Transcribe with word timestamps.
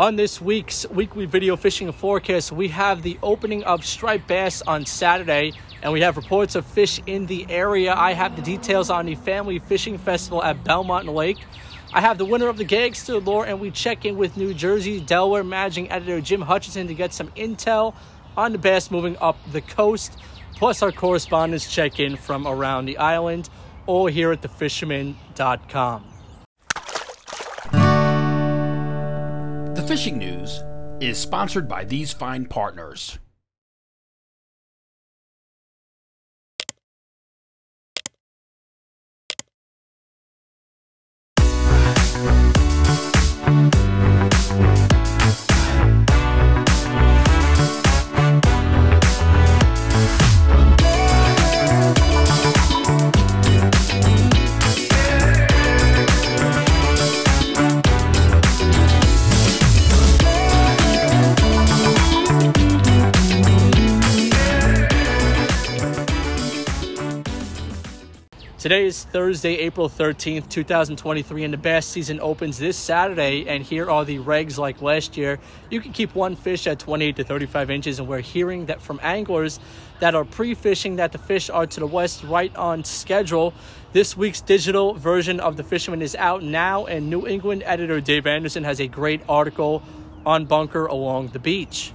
On 0.00 0.16
this 0.16 0.40
week's 0.40 0.88
weekly 0.88 1.26
video 1.26 1.56
fishing 1.56 1.92
forecast, 1.92 2.52
we 2.52 2.68
have 2.68 3.02
the 3.02 3.18
opening 3.22 3.62
of 3.64 3.84
striped 3.84 4.26
bass 4.26 4.62
on 4.62 4.86
Saturday, 4.86 5.52
and 5.82 5.92
we 5.92 6.00
have 6.00 6.16
reports 6.16 6.54
of 6.54 6.64
fish 6.64 7.02
in 7.04 7.26
the 7.26 7.44
area. 7.50 7.92
I 7.94 8.14
have 8.14 8.34
the 8.34 8.40
details 8.40 8.88
on 8.88 9.04
the 9.04 9.14
Family 9.14 9.58
Fishing 9.58 9.98
Festival 9.98 10.42
at 10.42 10.64
Belmont 10.64 11.06
Lake. 11.06 11.36
I 11.92 12.00
have 12.00 12.16
the 12.16 12.24
winner 12.24 12.48
of 12.48 12.56
the 12.56 12.64
Gagster 12.64 13.22
Lure, 13.22 13.44
and 13.44 13.60
we 13.60 13.70
check 13.70 14.06
in 14.06 14.16
with 14.16 14.38
New 14.38 14.54
Jersey 14.54 15.00
Delaware 15.00 15.44
managing 15.44 15.90
editor 15.90 16.22
Jim 16.22 16.40
Hutchinson 16.40 16.86
to 16.86 16.94
get 16.94 17.12
some 17.12 17.28
intel 17.32 17.94
on 18.38 18.52
the 18.52 18.58
bass 18.58 18.90
moving 18.90 19.18
up 19.18 19.36
the 19.52 19.60
coast, 19.60 20.16
plus 20.56 20.82
our 20.82 20.92
correspondents 20.92 21.70
check 21.70 22.00
in 22.00 22.16
from 22.16 22.46
around 22.46 22.86
the 22.86 22.96
island, 22.96 23.50
all 23.84 24.06
here 24.06 24.32
at 24.32 24.40
thefisherman.com. 24.40 26.09
Fishing 29.90 30.18
News 30.18 30.62
is 31.00 31.18
sponsored 31.18 31.66
by 31.66 31.82
these 31.82 32.12
fine 32.12 32.46
partners. 32.46 33.18
Today 68.70 68.86
is 68.86 69.02
Thursday, 69.02 69.54
April 69.54 69.88
13th, 69.88 70.48
2023, 70.48 71.42
and 71.42 71.52
the 71.52 71.58
bass 71.58 71.84
season 71.84 72.20
opens 72.20 72.56
this 72.56 72.76
Saturday. 72.76 73.48
And 73.48 73.64
here 73.64 73.90
are 73.90 74.04
the 74.04 74.18
regs 74.18 74.58
like 74.58 74.80
last 74.80 75.16
year. 75.16 75.40
You 75.70 75.80
can 75.80 75.92
keep 75.92 76.14
one 76.14 76.36
fish 76.36 76.68
at 76.68 76.78
28 76.78 77.16
to 77.16 77.24
35 77.24 77.68
inches, 77.68 77.98
and 77.98 78.06
we're 78.06 78.20
hearing 78.20 78.66
that 78.66 78.80
from 78.80 79.00
anglers 79.02 79.58
that 79.98 80.14
are 80.14 80.24
pre 80.24 80.54
fishing 80.54 80.94
that 80.94 81.10
the 81.10 81.18
fish 81.18 81.50
are 81.50 81.66
to 81.66 81.80
the 81.80 81.86
west 81.88 82.22
right 82.22 82.54
on 82.54 82.84
schedule. 82.84 83.54
This 83.92 84.16
week's 84.16 84.40
digital 84.40 84.94
version 84.94 85.40
of 85.40 85.56
The 85.56 85.64
Fisherman 85.64 86.00
is 86.00 86.14
out 86.14 86.44
now, 86.44 86.86
and 86.86 87.10
New 87.10 87.26
England 87.26 87.64
editor 87.66 88.00
Dave 88.00 88.28
Anderson 88.28 88.62
has 88.62 88.80
a 88.80 88.86
great 88.86 89.20
article 89.28 89.82
on 90.24 90.44
bunker 90.44 90.86
along 90.86 91.30
the 91.30 91.40
beach. 91.40 91.92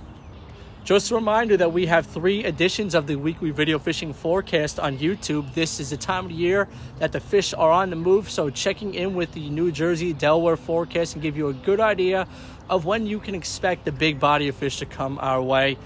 Just 0.86 1.10
a 1.10 1.16
reminder 1.16 1.58
that 1.58 1.74
we 1.74 1.88
have 1.88 2.06
three 2.06 2.46
editions 2.46 2.94
of 2.94 3.08
the 3.08 3.16
weekly 3.16 3.50
video 3.50 3.80
fishing 3.80 4.14
forecast 4.14 4.80
on 4.80 5.00
YouTube. 5.00 5.52
This 5.56 5.80
is 5.80 5.90
the 5.90 5.98
time 5.98 6.26
of 6.26 6.30
the 6.30 6.38
year 6.38 6.68
that 7.00 7.12
the 7.12 7.20
fish 7.20 7.56
are 7.56 7.72
on 7.72 7.90
the 7.90 7.96
move, 7.96 8.30
so 8.30 8.52
checking 8.52 8.94
in 8.94 9.16
with 9.16 9.32
the 9.32 9.50
New 9.50 9.72
Jersey 9.72 10.14
Delaware 10.14 10.56
forecast 10.56 11.16
and 11.16 11.24
give 11.24 11.36
you 11.38 11.48
a 11.48 11.54
good 11.54 11.80
idea 11.80 12.28
of 12.70 12.86
when 12.86 13.08
you 13.08 13.20
can 13.20 13.34
expect 13.34 13.84
the 13.86 13.92
big 13.92 14.20
body 14.20 14.48
of 14.48 14.56
fish 14.58 14.78
to 14.78 14.86
come 14.86 15.18
our 15.18 15.42
way. 15.42 15.80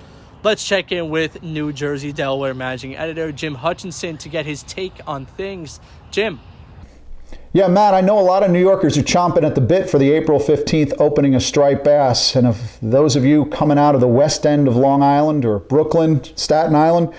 Let's 0.44 0.68
check 0.68 0.92
in 0.92 1.10
with 1.10 1.42
New 1.42 1.72
Jersey 1.72 2.12
Delaware 2.12 2.54
managing 2.54 2.98
editor 2.98 3.32
Jim 3.32 3.56
Hutchinson 3.56 4.18
to 4.18 4.28
get 4.28 4.46
his 4.46 4.64
take 4.64 5.00
on 5.08 5.26
things. 5.26 5.80
Jim. 6.12 6.42
Yeah, 7.52 7.68
Matt, 7.68 7.96
I 7.96 8.02
know 8.02 8.20
a 8.20 8.22
lot 8.22 8.44
of 8.44 8.52
New 8.52 8.60
Yorkers 8.60 8.96
are 8.96 9.02
chomping 9.02 9.42
at 9.44 9.56
the 9.56 9.62
bit 9.62 9.90
for 9.90 9.98
the 9.98 10.12
April 10.12 10.40
15th 10.40 10.94
opening 11.00 11.34
of 11.34 11.42
striped 11.42 11.84
bass. 11.84 12.36
And 12.36 12.46
if 12.46 12.78
those 12.80 13.16
of 13.16 13.26
you 13.26 13.46
coming 13.46 13.80
out 13.80 13.96
of 13.96 14.02
the 14.02 14.08
west 14.08 14.46
end 14.46 14.68
of 14.68 14.76
Long 14.76 15.02
Island 15.02 15.46
or 15.46 15.58
Brooklyn, 15.58 16.24
Staten 16.36 16.76
Island, 16.76 17.12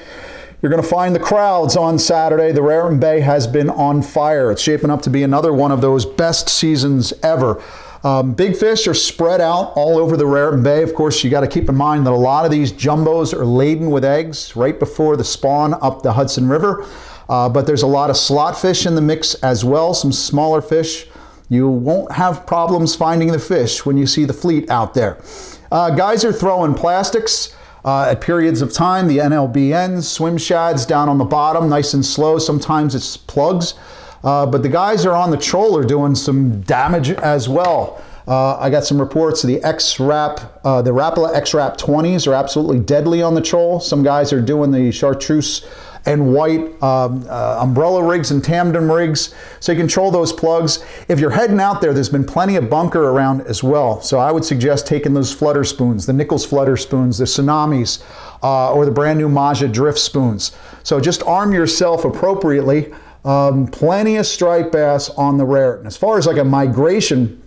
you're 0.62 0.70
going 0.70 0.80
to 0.80 0.88
find 0.88 1.16
the 1.16 1.20
crowds 1.20 1.76
on 1.76 1.98
Saturday. 1.98 2.52
The 2.52 2.62
Raritan 2.62 3.00
Bay 3.00 3.18
has 3.18 3.48
been 3.48 3.68
on 3.68 4.02
fire. 4.02 4.52
It's 4.52 4.62
shaping 4.62 4.88
up 4.88 5.02
to 5.02 5.10
be 5.10 5.24
another 5.24 5.52
one 5.52 5.72
of 5.72 5.80
those 5.80 6.06
best 6.06 6.48
seasons 6.48 7.12
ever. 7.24 7.60
Um, 8.04 8.32
big 8.32 8.56
fish 8.56 8.86
are 8.86 8.94
spread 8.94 9.40
out 9.40 9.72
all 9.74 9.98
over 9.98 10.16
the 10.16 10.26
Raritan 10.26 10.62
Bay. 10.62 10.84
Of 10.84 10.94
course, 10.94 11.24
you 11.24 11.30
got 11.30 11.40
to 11.40 11.48
keep 11.48 11.68
in 11.68 11.74
mind 11.74 12.06
that 12.06 12.12
a 12.12 12.14
lot 12.14 12.44
of 12.44 12.52
these 12.52 12.72
jumbos 12.72 13.34
are 13.34 13.44
laden 13.44 13.90
with 13.90 14.04
eggs 14.04 14.54
right 14.54 14.78
before 14.78 15.16
the 15.16 15.24
spawn 15.24 15.74
up 15.82 16.02
the 16.02 16.12
Hudson 16.12 16.48
River. 16.48 16.86
Uh, 17.30 17.48
but 17.48 17.64
there's 17.64 17.82
a 17.82 17.86
lot 17.86 18.10
of 18.10 18.16
slot 18.16 18.60
fish 18.60 18.86
in 18.86 18.96
the 18.96 19.00
mix 19.00 19.34
as 19.36 19.64
well, 19.64 19.94
some 19.94 20.10
smaller 20.10 20.60
fish. 20.60 21.06
You 21.48 21.68
won't 21.68 22.10
have 22.10 22.44
problems 22.44 22.96
finding 22.96 23.30
the 23.30 23.38
fish 23.38 23.86
when 23.86 23.96
you 23.96 24.06
see 24.06 24.24
the 24.24 24.32
fleet 24.32 24.68
out 24.68 24.94
there. 24.94 25.22
Uh, 25.70 25.90
guys 25.90 26.24
are 26.24 26.32
throwing 26.32 26.74
plastics 26.74 27.56
uh, 27.84 28.08
at 28.10 28.20
periods 28.20 28.62
of 28.62 28.72
time, 28.72 29.06
the 29.06 29.18
NLBNs, 29.18 30.02
swim 30.02 30.36
shads 30.36 30.84
down 30.84 31.08
on 31.08 31.18
the 31.18 31.24
bottom, 31.24 31.68
nice 31.68 31.94
and 31.94 32.04
slow. 32.04 32.38
Sometimes 32.38 32.96
it's 32.96 33.16
plugs. 33.16 33.74
Uh, 34.22 34.44
but 34.44 34.62
the 34.62 34.68
guys 34.68 35.06
are 35.06 35.14
on 35.14 35.30
the 35.30 35.36
troller 35.36 35.84
doing 35.84 36.14
some 36.14 36.60
damage 36.62 37.10
as 37.10 37.48
well. 37.48 38.02
Uh, 38.28 38.56
I 38.58 38.70
got 38.70 38.84
some 38.84 39.00
reports 39.00 39.42
the 39.42 39.62
X-Rap, 39.62 40.60
uh, 40.62 40.82
the 40.82 40.90
Rapala 40.90 41.34
X-Rap 41.34 41.78
20s 41.78 42.26
are 42.26 42.34
absolutely 42.34 42.80
deadly 42.80 43.22
on 43.22 43.34
the 43.34 43.40
troll. 43.40 43.80
Some 43.80 44.02
guys 44.02 44.32
are 44.32 44.42
doing 44.42 44.70
the 44.70 44.92
chartreuse 44.92 45.66
and 46.06 46.32
white 46.32 46.60
um, 46.82 47.24
uh, 47.28 47.58
umbrella 47.60 48.02
rigs 48.02 48.30
and 48.30 48.42
tandem 48.42 48.90
rigs 48.90 49.34
so 49.60 49.72
you 49.72 49.78
control 49.78 50.10
those 50.10 50.32
plugs. 50.32 50.84
If 51.08 51.20
you're 51.20 51.30
heading 51.30 51.60
out 51.60 51.80
there, 51.80 51.92
there's 51.92 52.08
been 52.08 52.24
plenty 52.24 52.56
of 52.56 52.70
bunker 52.70 53.10
around 53.10 53.42
as 53.42 53.62
well. 53.62 54.00
So 54.00 54.18
I 54.18 54.32
would 54.32 54.44
suggest 54.44 54.86
taking 54.86 55.14
those 55.14 55.32
flutter 55.32 55.64
spoons, 55.64 56.06
the 56.06 56.12
Nichols 56.12 56.44
flutter 56.44 56.76
spoons, 56.76 57.18
the 57.18 57.24
Tsunamis, 57.24 58.02
uh, 58.42 58.72
or 58.72 58.84
the 58.84 58.90
brand 58.90 59.18
new 59.18 59.28
Maja 59.28 59.68
drift 59.68 59.98
spoons. 59.98 60.52
So 60.82 61.00
just 61.00 61.22
arm 61.24 61.52
yourself 61.52 62.04
appropriately. 62.04 62.92
Um, 63.24 63.66
plenty 63.66 64.16
of 64.16 64.26
striped 64.26 64.72
bass 64.72 65.10
on 65.10 65.36
the 65.36 65.44
Raritan. 65.44 65.86
As 65.86 65.96
far 65.96 66.16
as 66.16 66.26
like 66.26 66.38
a 66.38 66.44
migration, 66.44 67.39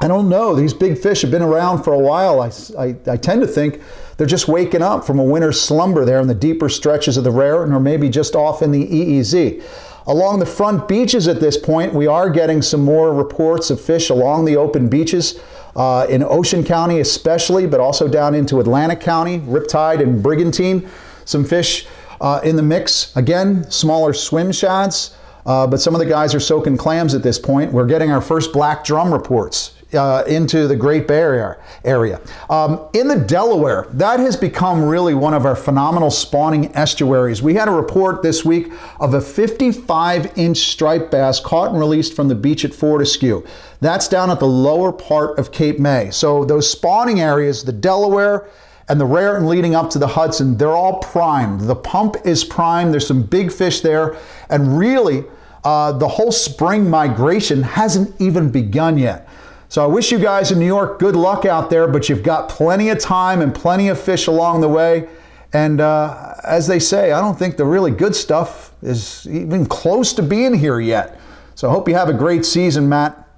I 0.00 0.08
don't 0.08 0.28
know. 0.28 0.54
These 0.54 0.74
big 0.74 0.98
fish 0.98 1.22
have 1.22 1.30
been 1.30 1.42
around 1.42 1.82
for 1.84 1.92
a 1.92 1.98
while. 1.98 2.40
I, 2.40 2.50
I, 2.78 2.96
I 3.06 3.16
tend 3.16 3.40
to 3.42 3.46
think 3.46 3.80
they're 4.16 4.26
just 4.26 4.48
waking 4.48 4.82
up 4.82 5.04
from 5.04 5.18
a 5.18 5.24
winter's 5.24 5.60
slumber 5.60 6.04
there 6.04 6.20
in 6.20 6.28
the 6.28 6.34
deeper 6.34 6.68
stretches 6.68 7.16
of 7.16 7.24
the 7.24 7.30
Raritan 7.30 7.74
or 7.74 7.80
maybe 7.80 8.08
just 8.08 8.34
off 8.34 8.62
in 8.62 8.70
the 8.70 8.86
EEZ. 8.86 9.62
Along 10.06 10.38
the 10.38 10.46
front 10.46 10.86
beaches 10.86 11.28
at 11.28 11.40
this 11.40 11.56
point, 11.56 11.94
we 11.94 12.06
are 12.06 12.28
getting 12.28 12.60
some 12.60 12.84
more 12.84 13.14
reports 13.14 13.70
of 13.70 13.80
fish 13.80 14.10
along 14.10 14.44
the 14.44 14.56
open 14.56 14.88
beaches. 14.88 15.40
Uh, 15.76 16.06
in 16.08 16.22
Ocean 16.22 16.62
County, 16.62 17.00
especially, 17.00 17.66
but 17.66 17.80
also 17.80 18.06
down 18.06 18.32
into 18.32 18.60
Atlantic 18.60 19.00
County, 19.00 19.40
Riptide 19.40 20.00
and 20.00 20.22
Brigantine. 20.22 20.88
Some 21.24 21.44
fish 21.44 21.88
uh, 22.20 22.40
in 22.44 22.54
the 22.54 22.62
mix. 22.62 23.14
Again, 23.16 23.68
smaller 23.72 24.12
swim 24.12 24.52
shads, 24.52 25.16
uh, 25.46 25.66
but 25.66 25.80
some 25.80 25.92
of 25.92 25.98
the 25.98 26.06
guys 26.06 26.32
are 26.32 26.38
soaking 26.38 26.76
clams 26.76 27.12
at 27.12 27.24
this 27.24 27.40
point. 27.40 27.72
We're 27.72 27.86
getting 27.86 28.12
our 28.12 28.20
first 28.20 28.52
black 28.52 28.84
drum 28.84 29.12
reports 29.12 29.73
uh, 29.94 30.24
into 30.24 30.66
the 30.66 30.76
Great 30.76 31.06
Barrier 31.06 31.62
area. 31.84 32.20
Um, 32.50 32.88
in 32.92 33.08
the 33.08 33.18
Delaware, 33.18 33.86
that 33.92 34.20
has 34.20 34.36
become 34.36 34.82
really 34.82 35.14
one 35.14 35.34
of 35.34 35.46
our 35.46 35.56
phenomenal 35.56 36.10
spawning 36.10 36.74
estuaries. 36.74 37.42
We 37.42 37.54
had 37.54 37.68
a 37.68 37.72
report 37.72 38.22
this 38.22 38.44
week 38.44 38.72
of 39.00 39.14
a 39.14 39.20
55 39.20 40.38
inch 40.38 40.58
striped 40.58 41.10
bass 41.10 41.40
caught 41.40 41.70
and 41.70 41.78
released 41.78 42.14
from 42.14 42.28
the 42.28 42.34
beach 42.34 42.64
at 42.64 42.74
Fortescue. 42.74 43.44
That's 43.80 44.08
down 44.08 44.30
at 44.30 44.40
the 44.40 44.46
lower 44.46 44.92
part 44.92 45.38
of 45.38 45.52
Cape 45.52 45.78
May. 45.78 46.10
So 46.10 46.44
those 46.44 46.70
spawning 46.70 47.20
areas, 47.20 47.64
the 47.64 47.72
Delaware, 47.72 48.48
and 48.88 49.00
the 49.00 49.06
Raritan 49.06 49.48
leading 49.48 49.74
up 49.74 49.90
to 49.90 49.98
the 49.98 50.06
Hudson, 50.06 50.56
they're 50.56 50.68
all 50.68 50.98
primed. 50.98 51.62
The 51.62 51.76
pump 51.76 52.16
is 52.24 52.44
primed. 52.44 52.92
There's 52.92 53.06
some 53.06 53.22
big 53.22 53.50
fish 53.50 53.80
there. 53.80 54.16
And 54.50 54.78
really, 54.78 55.24
uh, 55.64 55.92
the 55.92 56.08
whole 56.08 56.32
spring 56.32 56.88
migration 56.88 57.62
hasn't 57.62 58.20
even 58.20 58.50
begun 58.50 58.98
yet. 58.98 59.26
So 59.74 59.82
I 59.82 59.88
wish 59.88 60.12
you 60.12 60.20
guys 60.20 60.52
in 60.52 60.60
New 60.60 60.68
York 60.68 61.00
good 61.00 61.16
luck 61.16 61.44
out 61.44 61.68
there, 61.68 61.88
but 61.88 62.08
you've 62.08 62.22
got 62.22 62.48
plenty 62.48 62.90
of 62.90 63.00
time 63.00 63.40
and 63.40 63.52
plenty 63.52 63.88
of 63.88 64.00
fish 64.00 64.28
along 64.28 64.60
the 64.60 64.68
way. 64.68 65.08
And 65.52 65.80
uh, 65.80 66.36
as 66.44 66.68
they 66.68 66.78
say, 66.78 67.10
I 67.10 67.20
don't 67.20 67.36
think 67.36 67.56
the 67.56 67.64
really 67.64 67.90
good 67.90 68.14
stuff 68.14 68.72
is 68.82 69.26
even 69.26 69.66
close 69.66 70.12
to 70.12 70.22
being 70.22 70.54
here 70.54 70.78
yet. 70.78 71.18
So 71.56 71.68
I 71.68 71.72
hope 71.72 71.88
you 71.88 71.96
have 71.96 72.08
a 72.08 72.12
great 72.12 72.44
season, 72.44 72.88
Matt. 72.88 73.28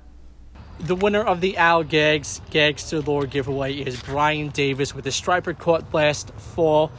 The 0.80 0.94
winner 0.94 1.22
of 1.22 1.40
the 1.40 1.56
Al 1.56 1.82
Gags 1.82 2.42
Gagster 2.50 3.02
Lure 3.06 3.24
giveaway 3.24 3.72
is 3.72 3.98
Brian 4.02 4.50
Davis 4.50 4.94
with 4.94 5.06
the 5.06 5.12
striper 5.12 5.54
caught 5.54 5.94
last 5.94 6.32
fall. 6.34 6.92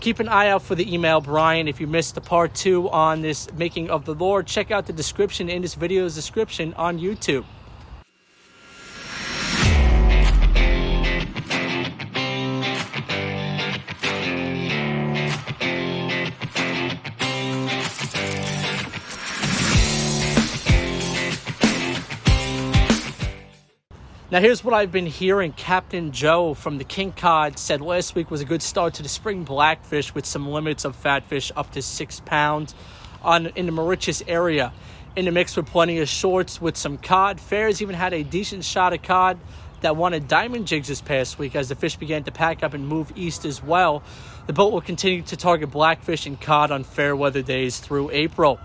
Keep 0.00 0.20
an 0.20 0.28
eye 0.28 0.48
out 0.48 0.60
for 0.60 0.74
the 0.74 0.92
email, 0.92 1.22
Brian. 1.22 1.66
If 1.66 1.80
you 1.80 1.86
missed 1.86 2.14
the 2.14 2.20
part 2.20 2.54
two 2.54 2.90
on 2.90 3.22
this 3.22 3.50
making 3.54 3.88
of 3.88 4.04
the 4.04 4.12
lure, 4.12 4.42
check 4.42 4.70
out 4.70 4.84
the 4.84 4.92
description 4.92 5.48
in 5.48 5.62
this 5.62 5.76
video's 5.76 6.14
description 6.14 6.74
on 6.74 6.98
YouTube. 6.98 7.46
Now, 24.32 24.40
here's 24.40 24.64
what 24.64 24.72
I've 24.72 24.90
been 24.90 25.04
hearing. 25.04 25.52
Captain 25.52 26.10
Joe 26.10 26.54
from 26.54 26.78
the 26.78 26.84
King 26.84 27.12
Cod 27.12 27.58
said 27.58 27.82
last 27.82 28.14
week 28.14 28.30
was 28.30 28.40
a 28.40 28.46
good 28.46 28.62
start 28.62 28.94
to 28.94 29.02
the 29.02 29.08
spring 29.10 29.44
blackfish 29.44 30.14
with 30.14 30.24
some 30.24 30.48
limits 30.48 30.86
of 30.86 30.96
fatfish 30.96 31.52
up 31.54 31.70
to 31.72 31.82
six 31.82 32.20
pounds 32.20 32.74
on 33.20 33.48
in 33.48 33.66
the 33.66 33.72
Moriches 33.72 34.22
area. 34.26 34.72
In 35.16 35.26
the 35.26 35.32
mix 35.32 35.54
with 35.54 35.66
plenty 35.66 35.98
of 35.98 36.08
shorts 36.08 36.62
with 36.62 36.78
some 36.78 36.96
cod. 36.96 37.40
Fares 37.40 37.82
even 37.82 37.94
had 37.94 38.14
a 38.14 38.22
decent 38.22 38.64
shot 38.64 38.94
of 38.94 39.02
cod 39.02 39.38
that 39.82 39.96
wanted 39.96 40.28
diamond 40.28 40.66
jigs 40.66 40.88
this 40.88 41.02
past 41.02 41.38
week 41.38 41.54
as 41.54 41.68
the 41.68 41.74
fish 41.74 41.96
began 41.96 42.24
to 42.24 42.32
pack 42.32 42.62
up 42.62 42.72
and 42.72 42.88
move 42.88 43.12
east 43.14 43.44
as 43.44 43.62
well. 43.62 44.02
The 44.46 44.54
boat 44.54 44.72
will 44.72 44.80
continue 44.80 45.20
to 45.24 45.36
target 45.36 45.70
blackfish 45.70 46.24
and 46.24 46.40
cod 46.40 46.70
on 46.70 46.84
fair 46.84 47.14
weather 47.14 47.42
days 47.42 47.80
through 47.80 48.08
April. 48.12 48.58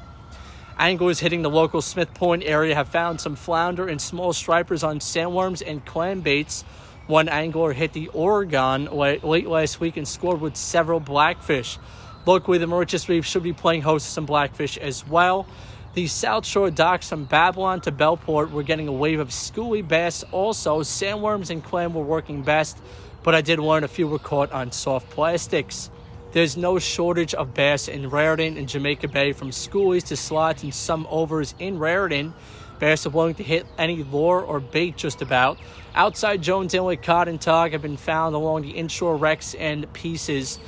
Anglers 0.80 1.20
hitting 1.20 1.42
the 1.42 1.50
local 1.50 1.82
Smith 1.82 2.14
Point 2.14 2.44
area 2.46 2.76
have 2.76 2.90
found 2.90 3.20
some 3.20 3.36
flounder 3.36 3.88
and 3.88 4.00
small 4.00 4.32
stripers 4.32 4.84
on 4.84 5.00
sandworms 5.00 5.64
and 5.66 5.84
clam 5.86 6.22
baits. 6.22 6.64
One 7.08 7.28
angler 7.30 7.74
hit 7.74 7.94
the 7.94 8.10
Oregon 8.10 8.86
late, 8.86 9.24
last 9.24 9.80
week 9.80 9.98
and 9.98 10.08
scored 10.08 10.40
with 10.40 10.56
several 10.56 11.00
blackfish. 11.00 11.80
Locally, 12.28 12.60
the 12.60 12.68
Moriches 12.68 13.08
Reef 13.08 13.26
should 13.26 13.42
be 13.42 13.54
playing 13.54 13.82
host 13.82 14.06
to 14.06 14.12
some 14.12 14.28
blackfish 14.28 14.78
as 14.78 15.08
well. 15.08 15.48
The 15.96 16.06
South 16.06 16.46
Shore 16.46 16.70
docks 16.70 17.10
from 17.10 17.24
Babylon 17.24 17.82
to 17.82 17.92
Bellport 17.92 18.52
were 18.52 18.62
getting 18.62 18.88
a 18.88 18.94
wave 18.94 19.20
of 19.20 19.30
schoolie 19.30 19.88
bass 19.88 20.24
also. 20.32 20.82
Sandworms 20.82 21.50
and 21.50 21.64
clam 21.64 21.96
were 21.96 22.04
working 22.04 22.44
best, 22.44 22.78
but 23.24 23.34
I 23.34 23.42
did 23.42 23.58
learn 23.58 23.84
a 23.84 23.88
few 23.88 24.08
were 24.08 24.20
caught 24.20 24.52
on 24.52 24.72
soft 24.72 25.10
plastics. 25.10 25.90
There's 26.34 26.58
no 26.58 26.78
shortage 26.78 27.34
of 27.34 27.54
bass 27.54 27.88
in 27.88 28.10
Raritan 28.10 28.58
and 28.58 28.68
Jamaica 28.68 29.08
Bay, 29.08 29.32
from 29.32 29.50
schoolies 29.50 30.04
to 30.08 30.18
slots 30.18 30.62
and 30.62 30.74
some 30.74 31.08
overs 31.10 31.56
in 31.58 31.80
Raritan. 31.80 32.34
Bass 32.80 33.06
are 33.06 33.10
willing 33.10 33.36
to 33.36 33.44
hit 33.44 33.66
any 33.78 34.04
lure 34.04 34.42
or 34.42 34.60
bait 34.60 34.98
just 34.98 35.22
about. 35.22 35.58
Outside 35.96 36.42
Jones 36.42 36.74
Inlet, 36.74 37.02
cod 37.02 37.28
and 37.28 37.40
tog 37.40 37.72
have 37.72 37.82
been 37.82 37.98
found 37.98 38.36
along 38.36 38.64
the 38.64 38.72
inshore 38.72 39.16
wrecks 39.16 39.56
and 39.56 39.92
pieces. 39.94 40.60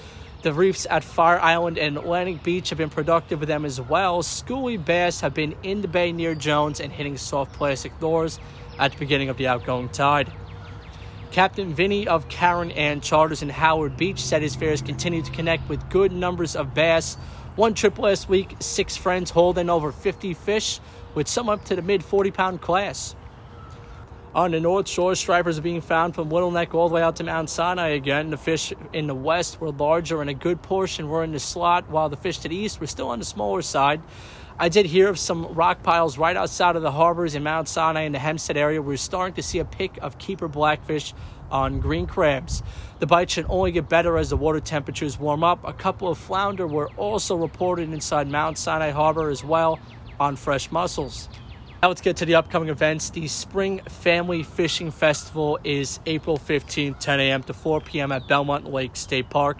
The 0.42 0.54
reefs 0.54 0.88
at 0.90 1.04
Fire 1.04 1.40
Island 1.40 1.78
and 1.78 1.98
Atlantic 1.98 2.42
Beach 2.42 2.70
have 2.70 2.78
been 2.78 2.90
productive 2.90 3.42
with 3.42 3.50
them 3.50 3.66
as 3.66 3.82
well. 3.82 4.24
Schoolie 4.24 4.84
bass 4.84 5.20
have 5.20 5.34
been 5.34 5.54
in 5.64 5.82
the 5.82 5.90
bay 5.90 6.14
near 6.14 6.34
Jones 6.34 6.80
and 6.80 6.92
hitting 6.92 7.18
soft 7.18 7.52
plastic 7.54 7.92
lures 8.02 8.40
at 8.80 8.94
the 8.94 8.98
beginning 8.98 9.28
of 9.28 9.36
the 9.36 9.48
outgoing 9.48 9.90
tide. 9.90 10.32
Captain 11.31 11.76
Vinny 11.76 12.08
of 12.08 12.28
Karen 12.28 12.72
Ann 12.72 13.02
Charters 13.02 13.44
in 13.44 13.50
Howard 13.50 13.96
Beach 13.98 14.20
said 14.20 14.42
his 14.42 14.56
fares 14.56 14.81
continue 14.81 15.22
to 15.22 15.31
connect 15.31 15.70
with 15.70 15.88
good 15.90 16.12
numbers 16.12 16.56
of 16.56 16.74
bass. 16.74 17.18
One 17.56 17.76
trip 17.76 18.00
last 18.00 18.28
week, 18.28 18.56
six 18.60 18.98
friends 18.98 19.30
holding 19.30 19.70
over 19.70 19.92
50 19.92 20.34
fish, 20.34 20.80
with 21.14 21.28
some 21.28 21.48
up 21.48 21.64
to 21.66 21.76
the 21.76 21.84
mid 21.84 22.04
40 22.04 22.31
pound 22.31 22.62
class. 22.62 23.16
On 24.34 24.52
the 24.52 24.60
North 24.60 24.88
Shore, 24.88 25.16
stripers 25.16 25.60
are 25.60 25.64
being 25.64 25.81
found 25.81 26.16
from 26.16 26.30
Little 26.30 26.52
Neck 26.52 26.74
all 26.74 26.88
the 26.88 26.96
way 26.96 27.02
out 27.02 27.16
to 27.18 27.24
Mount 27.24 27.50
Sinai 27.50 27.90
again. 27.90 28.30
The 28.30 28.38
fish 28.38 28.74
in 28.94 29.08
the 29.08 29.16
west 29.16 29.60
were 29.60 29.72
larger 29.72 30.22
and 30.22 30.30
a 30.30 30.36
good 30.36 30.62
portion 30.62 31.10
were 31.10 31.24
in 31.24 31.32
the 31.32 31.40
slot, 31.40 31.90
while 31.90 32.10
the 32.10 32.18
fish 32.18 32.40
to 32.40 32.50
the 32.50 32.56
east 32.56 32.80
were 32.80 32.88
still 32.88 33.10
on 33.10 33.20
the 33.20 33.25
smaller 33.25 33.62
side. 33.64 34.02
I 34.62 34.68
did 34.68 34.88
hear 34.88 35.08
of 35.08 35.18
some 35.18 35.54
rock 35.54 35.84
piles 35.84 36.18
right 36.18 36.36
outside 36.36 36.76
of 36.76 36.82
the 36.82 36.92
harbors 36.92 37.34
in 37.34 37.44
Mount 37.44 37.70
Sinai 37.70 38.02
in 38.02 38.12
the 38.12 38.20
Hempstead 38.20 38.58
area. 38.58 38.82
We're 38.82 38.98
starting 38.98 39.36
to 39.36 39.42
see 39.42 39.60
a 39.60 39.66
pick 39.66 39.98
of 40.02 40.18
keeper 40.18 40.50
blackfish 40.50 41.14
on 41.50 41.80
green 41.80 42.06
crabs. 42.06 42.62
The 43.00 43.08
bite 43.08 43.30
should 43.30 43.46
only 43.48 43.72
get 43.72 43.88
better 43.88 44.18
as 44.18 44.32
the 44.32 44.36
water 44.36 44.60
temperatures 44.60 45.18
warm 45.18 45.46
up. 45.46 45.66
A 45.66 45.72
couple 45.72 46.10
of 46.10 46.18
flounder 46.18 46.68
were 46.68 46.90
also 46.98 47.38
reported 47.38 47.94
inside 47.94 48.28
Mount 48.28 48.58
Sinai 48.58 48.90
Harbor 48.90 49.30
as 49.30 49.46
well 49.46 49.80
on 50.20 50.36
fresh 50.36 50.70
mussels. 50.74 51.30
Now 51.82 51.88
let's 51.88 52.02
get 52.02 52.18
to 52.18 52.26
the 52.26 52.36
upcoming 52.36 52.68
events. 52.68 53.12
The 53.12 53.30
Spring 53.30 53.80
Family 53.88 54.44
Fishing 54.44 54.92
Festival 54.92 55.58
is 55.64 56.02
April 56.06 56.38
15th, 56.38 57.00
10 57.00 57.20
a.m. 57.22 57.44
to 57.44 57.54
4 57.54 57.80
p.m. 57.80 58.12
at 58.12 58.28
Belmont 58.28 58.70
Lake 58.70 58.98
State 58.98 59.30
Park. 59.30 59.58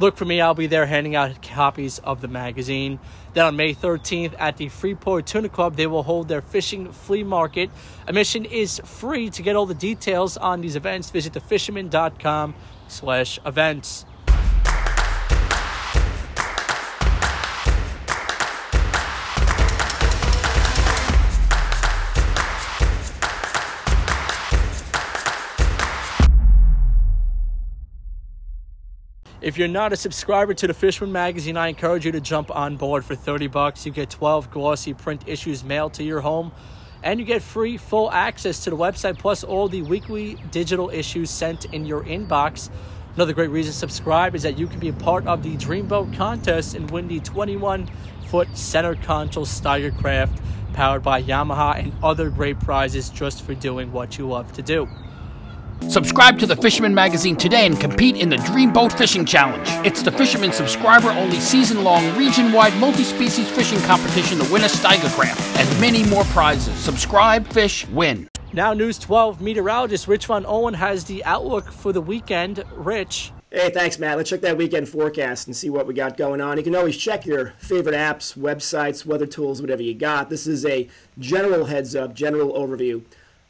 Look 0.00 0.16
for 0.16 0.24
me, 0.24 0.40
I'll 0.40 0.54
be 0.54 0.68
there 0.68 0.86
handing 0.86 1.16
out 1.16 1.42
copies 1.42 1.98
of 1.98 2.20
the 2.20 2.28
magazine. 2.28 3.00
Then 3.38 3.46
on 3.46 3.54
May 3.54 3.72
13th 3.72 4.34
at 4.40 4.56
the 4.56 4.68
Freeport 4.68 5.24
Tuna 5.24 5.48
Club, 5.48 5.76
they 5.76 5.86
will 5.86 6.02
hold 6.02 6.26
their 6.26 6.42
fishing 6.42 6.90
flea 6.90 7.22
market. 7.22 7.70
Admission 8.08 8.44
is 8.44 8.80
free. 8.84 9.30
To 9.30 9.42
get 9.42 9.54
all 9.54 9.64
the 9.64 9.74
details 9.74 10.36
on 10.36 10.60
these 10.60 10.74
events, 10.74 11.10
visit 11.10 11.34
thefisherman.com 11.34 12.56
slash 12.88 13.38
events. 13.46 14.04
If 29.48 29.56
you're 29.56 29.66
not 29.66 29.94
a 29.94 29.96
subscriber 29.96 30.52
to 30.52 30.66
the 30.66 30.74
Fisherman 30.74 31.10
magazine, 31.10 31.56
I 31.56 31.68
encourage 31.68 32.04
you 32.04 32.12
to 32.12 32.20
jump 32.20 32.54
on 32.54 32.76
board 32.76 33.02
for 33.02 33.14
30 33.14 33.46
bucks. 33.46 33.86
You 33.86 33.92
get 33.92 34.10
12 34.10 34.50
glossy 34.50 34.92
print 34.92 35.22
issues 35.26 35.64
mailed 35.64 35.94
to 35.94 36.04
your 36.04 36.20
home, 36.20 36.52
and 37.02 37.18
you 37.18 37.24
get 37.24 37.40
free 37.40 37.78
full 37.78 38.12
access 38.12 38.62
to 38.64 38.68
the 38.68 38.76
website 38.76 39.16
plus 39.16 39.44
all 39.44 39.66
the 39.66 39.80
weekly 39.80 40.36
digital 40.50 40.90
issues 40.90 41.30
sent 41.30 41.64
in 41.72 41.86
your 41.86 42.04
inbox. 42.04 42.68
Another 43.14 43.32
great 43.32 43.48
reason 43.48 43.72
to 43.72 43.78
subscribe 43.78 44.34
is 44.34 44.42
that 44.42 44.58
you 44.58 44.66
can 44.66 44.80
be 44.80 44.90
a 44.90 44.92
part 44.92 45.26
of 45.26 45.42
the 45.42 45.56
Dreamboat 45.56 46.14
contest 46.14 46.74
and 46.74 46.90
win 46.90 47.08
the 47.08 47.20
21 47.20 47.88
foot 48.26 48.54
center 48.54 48.96
console 48.96 49.46
Steiger 49.46 49.96
craft 49.96 50.42
powered 50.74 51.02
by 51.02 51.22
Yamaha 51.22 51.78
and 51.78 51.94
other 52.02 52.28
great 52.28 52.60
prizes 52.60 53.08
just 53.08 53.44
for 53.44 53.54
doing 53.54 53.92
what 53.92 54.18
you 54.18 54.28
love 54.28 54.52
to 54.52 54.60
do. 54.60 54.86
Subscribe 55.86 56.38
to 56.38 56.46
the 56.46 56.56
Fisherman 56.56 56.94
Magazine 56.94 57.34
today 57.34 57.64
and 57.64 57.80
compete 57.80 58.16
in 58.16 58.28
the 58.28 58.36
Dreamboat 58.36 58.96
Fishing 58.98 59.24
Challenge. 59.24 59.66
It's 59.86 60.02
the 60.02 60.12
Fisherman 60.12 60.52
subscriber 60.52 61.08
only 61.10 61.40
season 61.40 61.82
long, 61.82 62.14
region 62.16 62.52
wide, 62.52 62.76
multi 62.78 63.04
species 63.04 63.48
fishing 63.50 63.78
competition 63.82 64.38
to 64.38 64.52
win 64.52 64.64
a 64.64 64.66
Steiger 64.66 65.10
craft 65.14 65.40
and 65.58 65.80
many 65.80 66.04
more 66.04 66.24
prizes. 66.24 66.74
Subscribe, 66.74 67.46
fish, 67.46 67.86
win. 67.88 68.28
Now, 68.52 68.74
News 68.74 68.98
12 68.98 69.40
meteorologist 69.40 70.08
Rich 70.08 70.26
Von 70.26 70.44
Owen 70.46 70.74
has 70.74 71.04
the 71.04 71.24
outlook 71.24 71.70
for 71.70 71.92
the 71.92 72.02
weekend. 72.02 72.64
Rich. 72.74 73.32
Hey, 73.50 73.70
thanks, 73.70 73.98
Matt. 73.98 74.18
Let's 74.18 74.28
check 74.28 74.42
that 74.42 74.58
weekend 74.58 74.90
forecast 74.90 75.46
and 75.46 75.56
see 75.56 75.70
what 75.70 75.86
we 75.86 75.94
got 75.94 76.18
going 76.18 76.42
on. 76.42 76.58
You 76.58 76.62
can 76.62 76.76
always 76.76 76.98
check 76.98 77.24
your 77.24 77.54
favorite 77.58 77.94
apps, 77.94 78.36
websites, 78.36 79.06
weather 79.06 79.26
tools, 79.26 79.62
whatever 79.62 79.82
you 79.82 79.94
got. 79.94 80.28
This 80.28 80.46
is 80.46 80.66
a 80.66 80.86
general 81.18 81.64
heads 81.64 81.96
up, 81.96 82.14
general 82.14 82.52
overview 82.52 83.02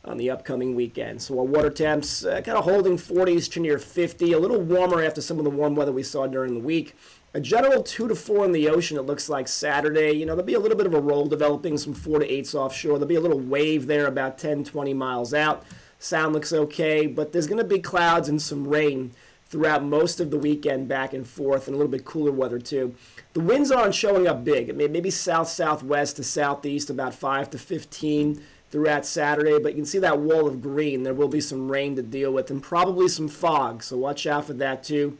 on 0.05 0.17
the 0.17 0.31
upcoming 0.31 0.75
weekend. 0.75 1.21
So 1.21 1.39
our 1.39 1.45
water 1.45 1.71
temps 1.71 2.25
uh, 2.25 2.41
kind 2.41 2.57
of 2.57 2.65
holding 2.65 2.97
40s 2.97 3.51
to 3.53 3.61
near 3.61 3.79
50, 3.79 4.33
a 4.33 4.39
little 4.39 4.61
warmer 4.61 5.03
after 5.03 5.21
some 5.21 5.39
of 5.39 5.45
the 5.45 5.51
warm 5.51 5.75
weather 5.75 5.93
we 5.93 6.03
saw 6.03 6.27
during 6.27 6.55
the 6.55 6.61
week. 6.61 6.95
A 7.35 7.41
general 7.41 7.83
2 7.83 8.09
to 8.09 8.15
4 8.15 8.47
in 8.47 8.53
the 8.53 8.69
ocean, 8.69 8.97
it 8.97 9.03
looks 9.03 9.29
like 9.29 9.49
Saturday. 9.49 10.13
You 10.13 10.25
know, 10.25 10.35
there'll 10.35 10.47
be 10.47 10.55
a 10.55 10.61
little 10.61 10.79
bit 10.79 10.87
of 10.87 10.95
a 10.95 11.01
roll 11.01 11.27
developing, 11.27 11.77
some 11.77 11.93
4 11.93 12.21
to 12.21 12.27
8s 12.27 12.55
offshore. 12.55 12.93
There'll 12.93 13.07
be 13.07 13.17
a 13.17 13.21
little 13.21 13.41
wave 13.41 13.87
there 13.87 14.07
about 14.07 14.39
10, 14.39 14.65
20 14.65 14.95
miles 14.95 15.35
out. 15.35 15.65
Sound 15.99 16.33
looks 16.33 16.53
okay, 16.53 17.07
but 17.07 17.33
there's 17.33 17.47
going 17.47 17.59
to 17.59 17.65
be 17.65 17.81
clouds 17.81 18.29
and 18.29 18.41
some 18.41 18.67
rain 18.67 19.13
throughout 19.49 19.83
most 19.83 20.21
of 20.21 20.31
the 20.31 20.39
weekend 20.39 20.89
back 20.89 21.13
and 21.13 21.27
forth 21.27 21.67
and 21.67 21.75
a 21.75 21.79
little 21.79 21.91
bit 21.91 22.05
cooler 22.05 22.31
weather 22.31 22.59
too. 22.59 22.95
The 23.33 23.41
winds 23.41 23.71
aren't 23.71 23.95
showing 23.95 24.27
up 24.27 24.45
big. 24.45 24.75
Maybe 24.77 25.11
south 25.11 25.49
southwest 25.49 26.17
to 26.17 26.25
southeast 26.25 26.91
about 26.91 27.15
5 27.15 27.51
to 27.51 27.59
15 27.59 28.43
throughout 28.71 29.07
Saturday, 29.07 29.59
but 29.59 29.73
you 29.73 29.77
can 29.77 29.87
see 29.87 29.99
that 29.99 30.19
wall 30.19 30.47
of 30.47 30.61
green. 30.61 31.03
There 31.03 31.15
will 31.15 31.29
be 31.29 31.41
some 31.41 31.71
rain 31.71 31.97
to 31.97 32.03
deal 32.03 32.33
with 32.33 32.51
and 32.51 32.63
probably 32.63 33.09
some 33.09 33.29
fog, 33.29 33.83
so 33.83 33.97
watch 33.97 34.27
out 34.27 34.47
for 34.47 34.53
that 34.55 34.85
too. 34.85 35.17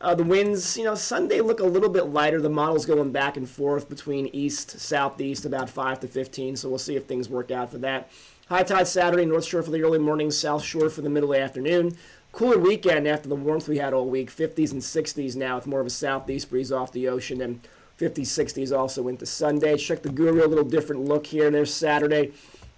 Uh, 0.00 0.14
the 0.14 0.24
winds, 0.24 0.76
you 0.76 0.82
know, 0.82 0.96
Sunday 0.96 1.40
look 1.40 1.60
a 1.60 1.64
little 1.64 1.88
bit 1.88 2.06
lighter. 2.06 2.40
The 2.40 2.50
model's 2.50 2.86
going 2.86 3.12
back 3.12 3.36
and 3.36 3.48
forth 3.48 3.88
between 3.88 4.26
east, 4.32 4.80
southeast, 4.80 5.44
about 5.44 5.70
5 5.70 6.00
to 6.00 6.08
15, 6.08 6.56
so 6.56 6.68
we'll 6.68 6.78
see 6.78 6.96
if 6.96 7.04
things 7.04 7.28
work 7.28 7.52
out 7.52 7.70
for 7.70 7.78
that. 7.78 8.10
High 8.48 8.64
tide 8.64 8.88
Saturday, 8.88 9.24
North 9.24 9.44
Shore 9.44 9.62
for 9.62 9.70
the 9.70 9.82
early 9.82 10.00
morning, 10.00 10.30
South 10.32 10.64
Shore 10.64 10.90
for 10.90 11.02
the 11.02 11.08
middle 11.08 11.32
of 11.32 11.38
afternoon. 11.38 11.96
Cooler 12.32 12.58
weekend 12.58 13.06
after 13.06 13.28
the 13.28 13.36
warmth 13.36 13.68
we 13.68 13.78
had 13.78 13.92
all 13.92 14.08
week, 14.08 14.30
50s 14.30 14.72
and 14.72 14.80
60s 14.80 15.36
now 15.36 15.56
with 15.56 15.66
more 15.66 15.80
of 15.80 15.86
a 15.86 15.90
southeast 15.90 16.50
breeze 16.50 16.72
off 16.72 16.90
the 16.90 17.06
ocean 17.06 17.40
and 17.40 17.60
50s, 18.00 18.22
60s 18.22 18.76
also 18.76 19.06
into 19.06 19.26
Sunday. 19.26 19.76
Check 19.76 20.02
the 20.02 20.08
Guru, 20.08 20.44
a 20.44 20.48
little 20.48 20.64
different 20.64 21.04
look 21.04 21.26
here. 21.26 21.46
And 21.46 21.54
there's 21.54 21.72
Saturday. 21.72 22.32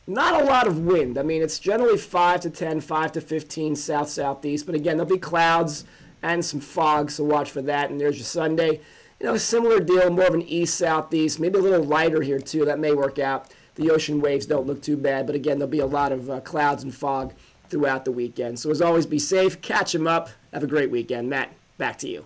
Not 0.07 0.43
a 0.43 0.45
lot 0.45 0.67
of 0.67 0.81
wind. 0.81 1.17
I 1.17 1.23
mean, 1.23 1.43
it's 1.43 1.59
generally 1.59 1.97
5 1.97 2.41
to 2.43 2.51
10, 2.51 2.81
5 2.81 3.13
to 3.13 3.21
15 3.21 3.77
south 3.77 4.11
southeast. 4.11 4.67
But 4.67 4.75
again, 4.75 4.97
there'll 4.97 5.11
be 5.11 5.19
clouds 5.19 5.85
and 6.23 6.45
some 6.45 6.61
fog, 6.61 7.11
so 7.11 7.25
watch 7.25 7.51
for 7.51 7.63
that. 7.63 7.91
And 7.91 8.01
there's 8.01 8.17
your 8.17 8.25
Sunday. 8.25 8.81
You 9.21 9.27
know, 9.27 9.35
a 9.35 9.39
similar 9.39 9.81
deal, 9.81 10.11
more 10.11 10.27
of 10.27 10.35
an 10.35 10.43
east 10.43 10.77
southeast, 10.77 11.41
maybe 11.41 11.59
a 11.59 11.63
little 11.63 11.85
lighter 11.85 12.21
here 12.21 12.39
too. 12.39 12.65
That 12.65 12.79
may 12.79 12.93
work 12.93 13.19
out. 13.19 13.51
The 13.77 13.91
ocean 13.91 14.21
waves 14.21 14.47
don't 14.47 14.67
look 14.67 14.83
too 14.83 14.97
bad, 14.97 15.27
but 15.27 15.35
again, 15.35 15.59
there'll 15.59 15.71
be 15.71 15.81
a 15.81 15.87
lot 15.87 16.13
of 16.13 16.31
uh, 16.31 16.41
clouds 16.41 16.85
and 16.85 16.95
fog 16.95 17.33
throughout 17.71 18.05
the 18.05 18.13
weekend. 18.13 18.59
So 18.59 18.71
as 18.71 18.81
always, 18.81 19.07
be 19.07 19.19
safe, 19.19 19.61
catch 19.63 19.93
them 19.93 20.07
up, 20.07 20.29
have 20.53 20.63
a 20.63 20.67
great 20.67 20.91
weekend. 20.91 21.29
Matt, 21.29 21.53
back 21.79 21.99
to 21.99 22.09
you. 22.09 22.25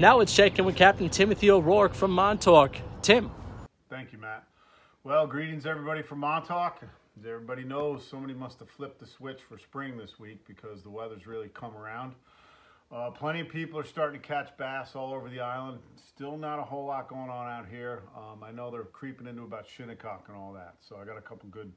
Now 0.00 0.16
let's 0.16 0.34
check 0.34 0.58
in 0.58 0.64
with 0.64 0.74
Captain 0.74 1.08
Timothy 1.08 1.50
O'Rourke 1.50 1.94
from 1.94 2.10
Montauk. 2.12 2.76
Tim. 3.02 3.30
Thank 3.88 4.12
you, 4.12 4.18
Matt. 4.18 4.47
Well, 5.04 5.28
greetings 5.28 5.64
everybody 5.64 6.02
from 6.02 6.18
Montauk. 6.18 6.82
As 6.82 7.24
everybody 7.24 7.62
knows, 7.62 8.04
somebody 8.04 8.34
must 8.34 8.58
have 8.58 8.68
flipped 8.68 8.98
the 8.98 9.06
switch 9.06 9.40
for 9.48 9.56
spring 9.56 9.96
this 9.96 10.18
week 10.18 10.44
because 10.44 10.82
the 10.82 10.90
weather's 10.90 11.24
really 11.24 11.48
come 11.54 11.76
around. 11.76 12.16
Uh, 12.90 13.12
plenty 13.12 13.38
of 13.38 13.48
people 13.48 13.78
are 13.78 13.84
starting 13.84 14.20
to 14.20 14.26
catch 14.26 14.48
bass 14.58 14.96
all 14.96 15.14
over 15.14 15.30
the 15.30 15.38
island. 15.38 15.78
Still 15.94 16.36
not 16.36 16.58
a 16.58 16.64
whole 16.64 16.84
lot 16.84 17.06
going 17.06 17.30
on 17.30 17.48
out 17.48 17.66
here. 17.70 18.02
Um, 18.16 18.42
I 18.42 18.50
know 18.50 18.72
they're 18.72 18.82
creeping 18.82 19.28
into 19.28 19.42
about 19.42 19.68
Shinnecock 19.68 20.24
and 20.26 20.36
all 20.36 20.52
that. 20.54 20.74
So 20.80 20.96
I 21.00 21.04
got 21.04 21.16
a 21.16 21.22
couple 21.22 21.48
good 21.48 21.72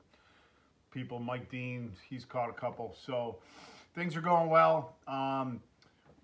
people. 0.90 1.20
Mike 1.20 1.48
Dean, 1.51 1.92
he's 2.10 2.25
caught 2.25 2.50
a 2.50 2.54
couple. 2.54 2.98
So 3.06 3.38
things 3.94 4.16
are 4.16 4.22
going 4.22 4.50
well. 4.50 4.96
Um, 5.08 5.62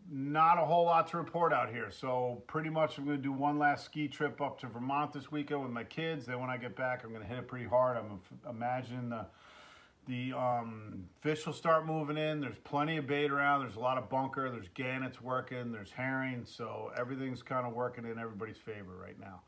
not 0.10 0.58
a 0.58 0.66
whole 0.66 0.86
lot 0.86 1.08
to 1.10 1.18
report 1.18 1.54
out 1.54 1.70
here. 1.70 1.92
So 1.92 2.42
pretty 2.48 2.70
much 2.70 2.98
I'm 2.98 3.06
going 3.06 3.18
to 3.18 3.24
do 3.24 3.32
one 3.32 3.60
last 3.60 3.86
ski 3.86 4.08
trip 4.08 4.42
up 4.42 4.60
to 4.62 4.68
Vermont 4.68 5.14
this 5.14 5.32
weekend 5.32 5.62
with 5.62 5.72
my 5.72 5.84
kids. 5.84 6.26
Then 6.26 6.40
when 6.40 6.50
I 6.50 6.58
get 6.58 6.76
back, 6.76 7.04
I'm 7.04 7.10
going 7.10 7.22
to 7.22 7.28
hit 7.28 7.38
it 7.40 7.48
pretty 7.48 7.66
hard. 7.66 7.98
I'm 7.98 8.20
imagining 8.50 9.10
the 9.10 9.26
the 10.08 10.32
um, 10.32 11.04
fish 11.20 11.46
will 11.46 11.54
start 11.54 11.86
moving 11.86 12.18
in. 12.18 12.40
There's 12.40 12.58
plenty 12.64 12.96
of 12.96 13.08
bait 13.08 13.30
around. 13.30 13.62
There's 13.62 13.76
a 13.76 13.82
lot 13.82 13.98
of 13.98 14.10
bunker. 14.10 14.50
There's 14.50 14.70
gannets 14.74 15.22
working. 15.22 15.72
There's 15.74 15.92
herring. 15.92 16.46
So 16.46 16.92
everything's 16.98 17.44
kind 17.44 17.68
of 17.68 17.74
working 17.74 18.06
in 18.06 18.18
everybody's 18.18 18.58
favor 18.58 18.96
right 19.02 19.20
now. 19.20 19.42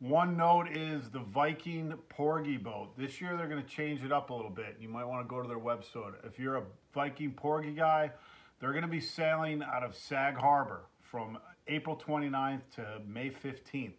One 0.00 0.36
note 0.36 0.68
is 0.70 1.10
the 1.10 1.18
Viking 1.18 1.92
Porgy 2.08 2.56
boat. 2.56 2.96
This 2.96 3.20
year 3.20 3.36
they're 3.36 3.48
going 3.48 3.62
to 3.62 3.68
change 3.68 4.02
it 4.04 4.12
up 4.12 4.30
a 4.30 4.34
little 4.34 4.50
bit. 4.50 4.76
You 4.80 4.88
might 4.88 5.04
want 5.04 5.26
to 5.26 5.28
go 5.28 5.42
to 5.42 5.48
their 5.48 5.58
website. 5.58 6.14
If 6.24 6.38
you're 6.38 6.56
a 6.56 6.62
Viking 6.94 7.32
Porgy 7.32 7.72
guy, 7.72 8.12
they're 8.60 8.72
going 8.72 8.82
to 8.82 8.88
be 8.88 9.00
sailing 9.00 9.62
out 9.62 9.84
of 9.84 9.94
Sag 9.94 10.36
Harbor 10.36 10.82
from 11.00 11.38
April 11.68 11.96
29th 11.96 12.62
to 12.76 13.00
May 13.06 13.30
15th. 13.30 13.92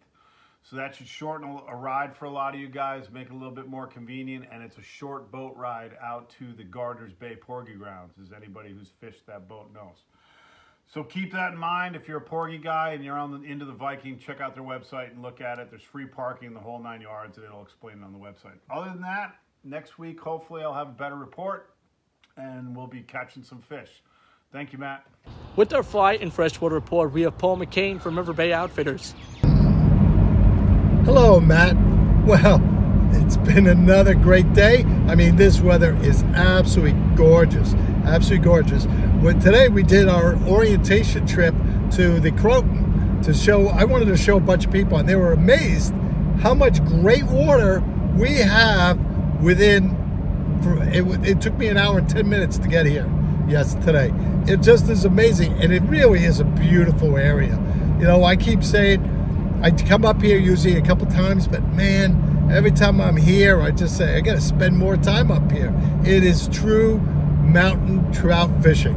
So 0.62 0.76
that 0.76 0.94
should 0.94 1.08
shorten 1.08 1.58
a 1.68 1.74
ride 1.74 2.14
for 2.14 2.26
a 2.26 2.30
lot 2.30 2.54
of 2.54 2.60
you 2.60 2.68
guys, 2.68 3.10
make 3.10 3.28
it 3.28 3.32
a 3.32 3.34
little 3.34 3.54
bit 3.54 3.66
more 3.66 3.86
convenient, 3.86 4.44
and 4.52 4.62
it's 4.62 4.76
a 4.76 4.82
short 4.82 5.32
boat 5.32 5.56
ride 5.56 5.92
out 6.02 6.28
to 6.38 6.52
the 6.52 6.64
Gardiner's 6.64 7.14
Bay 7.14 7.34
Porgy 7.34 7.72
Grounds, 7.72 8.12
as 8.22 8.32
anybody 8.32 8.70
who's 8.70 8.90
fished 9.00 9.26
that 9.26 9.48
boat 9.48 9.72
knows. 9.72 10.04
So 10.92 11.02
keep 11.02 11.32
that 11.32 11.52
in 11.52 11.58
mind. 11.58 11.96
If 11.96 12.08
you're 12.08 12.18
a 12.18 12.22
Porgy 12.22 12.58
guy 12.58 12.90
and 12.90 13.04
you're 13.04 13.16
on 13.16 13.30
the, 13.30 13.48
into 13.48 13.64
the 13.64 13.72
Viking, 13.72 14.18
check 14.18 14.40
out 14.40 14.54
their 14.54 14.64
website 14.64 15.12
and 15.12 15.22
look 15.22 15.40
at 15.40 15.58
it. 15.58 15.70
There's 15.70 15.82
free 15.82 16.06
parking 16.06 16.52
the 16.52 16.60
whole 16.60 16.82
nine 16.82 17.00
yards, 17.00 17.38
and 17.38 17.46
it'll 17.46 17.62
explain 17.62 17.98
it 17.98 18.04
on 18.04 18.12
the 18.12 18.18
website. 18.18 18.58
Other 18.68 18.90
than 18.90 19.00
that, 19.02 19.36
next 19.64 19.98
week, 19.98 20.20
hopefully 20.20 20.62
I'll 20.62 20.74
have 20.74 20.88
a 20.88 20.92
better 20.92 21.16
report, 21.16 21.74
and 22.36 22.76
we'll 22.76 22.86
be 22.86 23.02
catching 23.02 23.42
some 23.42 23.60
fish. 23.60 24.02
Thank 24.52 24.72
you, 24.72 24.80
Matt. 24.80 25.06
With 25.54 25.72
our 25.72 25.84
fly 25.84 26.14
and 26.14 26.32
freshwater 26.32 26.74
report, 26.74 27.12
we 27.12 27.22
have 27.22 27.38
Paul 27.38 27.56
McCain 27.56 28.00
from 28.00 28.18
River 28.18 28.32
Bay 28.32 28.52
Outfitters. 28.52 29.14
Hello, 31.04 31.38
Matt. 31.38 31.76
Well, 32.26 32.60
it's 33.12 33.36
been 33.36 33.68
another 33.68 34.12
great 34.14 34.52
day. 34.52 34.82
I 35.06 35.14
mean, 35.14 35.36
this 35.36 35.60
weather 35.60 35.94
is 36.02 36.24
absolutely 36.34 37.00
gorgeous. 37.14 37.74
Absolutely 38.04 38.44
gorgeous. 38.44 38.86
Well, 39.22 39.38
today 39.38 39.68
we 39.68 39.84
did 39.84 40.08
our 40.08 40.34
orientation 40.48 41.28
trip 41.28 41.54
to 41.92 42.18
the 42.18 42.32
Croton 42.32 43.22
to 43.22 43.32
show, 43.32 43.68
I 43.68 43.84
wanted 43.84 44.06
to 44.06 44.16
show 44.16 44.36
a 44.36 44.40
bunch 44.40 44.66
of 44.66 44.72
people, 44.72 44.98
and 44.98 45.08
they 45.08 45.14
were 45.14 45.32
amazed 45.32 45.94
how 46.40 46.54
much 46.54 46.84
great 46.86 47.24
water 47.24 47.84
we 48.16 48.34
have 48.34 48.98
within, 49.40 49.94
it, 50.92 51.28
it 51.28 51.40
took 51.40 51.56
me 51.56 51.68
an 51.68 51.76
hour 51.76 51.98
and 51.98 52.08
10 52.08 52.28
minutes 52.28 52.58
to 52.58 52.66
get 52.66 52.84
here 52.84 53.08
yes 53.50 53.74
today. 53.74 54.12
It 54.46 54.62
just 54.62 54.88
is 54.88 55.04
amazing, 55.04 55.52
and 55.62 55.72
it 55.72 55.82
really 55.82 56.24
is 56.24 56.40
a 56.40 56.44
beautiful 56.44 57.16
area. 57.16 57.58
You 57.98 58.06
know, 58.06 58.24
I 58.24 58.36
keep 58.36 58.62
saying 58.62 59.02
I 59.62 59.70
come 59.72 60.04
up 60.04 60.22
here 60.22 60.38
usually 60.38 60.76
a 60.76 60.82
couple 60.82 61.06
times, 61.06 61.48
but 61.48 61.62
man, 61.74 62.48
every 62.50 62.70
time 62.70 63.00
I'm 63.00 63.16
here, 63.16 63.60
I 63.60 63.72
just 63.72 63.96
say 63.98 64.16
I 64.16 64.20
got 64.20 64.34
to 64.34 64.40
spend 64.40 64.78
more 64.78 64.96
time 64.96 65.30
up 65.30 65.50
here. 65.50 65.74
It 66.04 66.24
is 66.24 66.48
true 66.48 66.98
mountain 66.98 68.10
trout 68.12 68.50
fishing. 68.62 68.96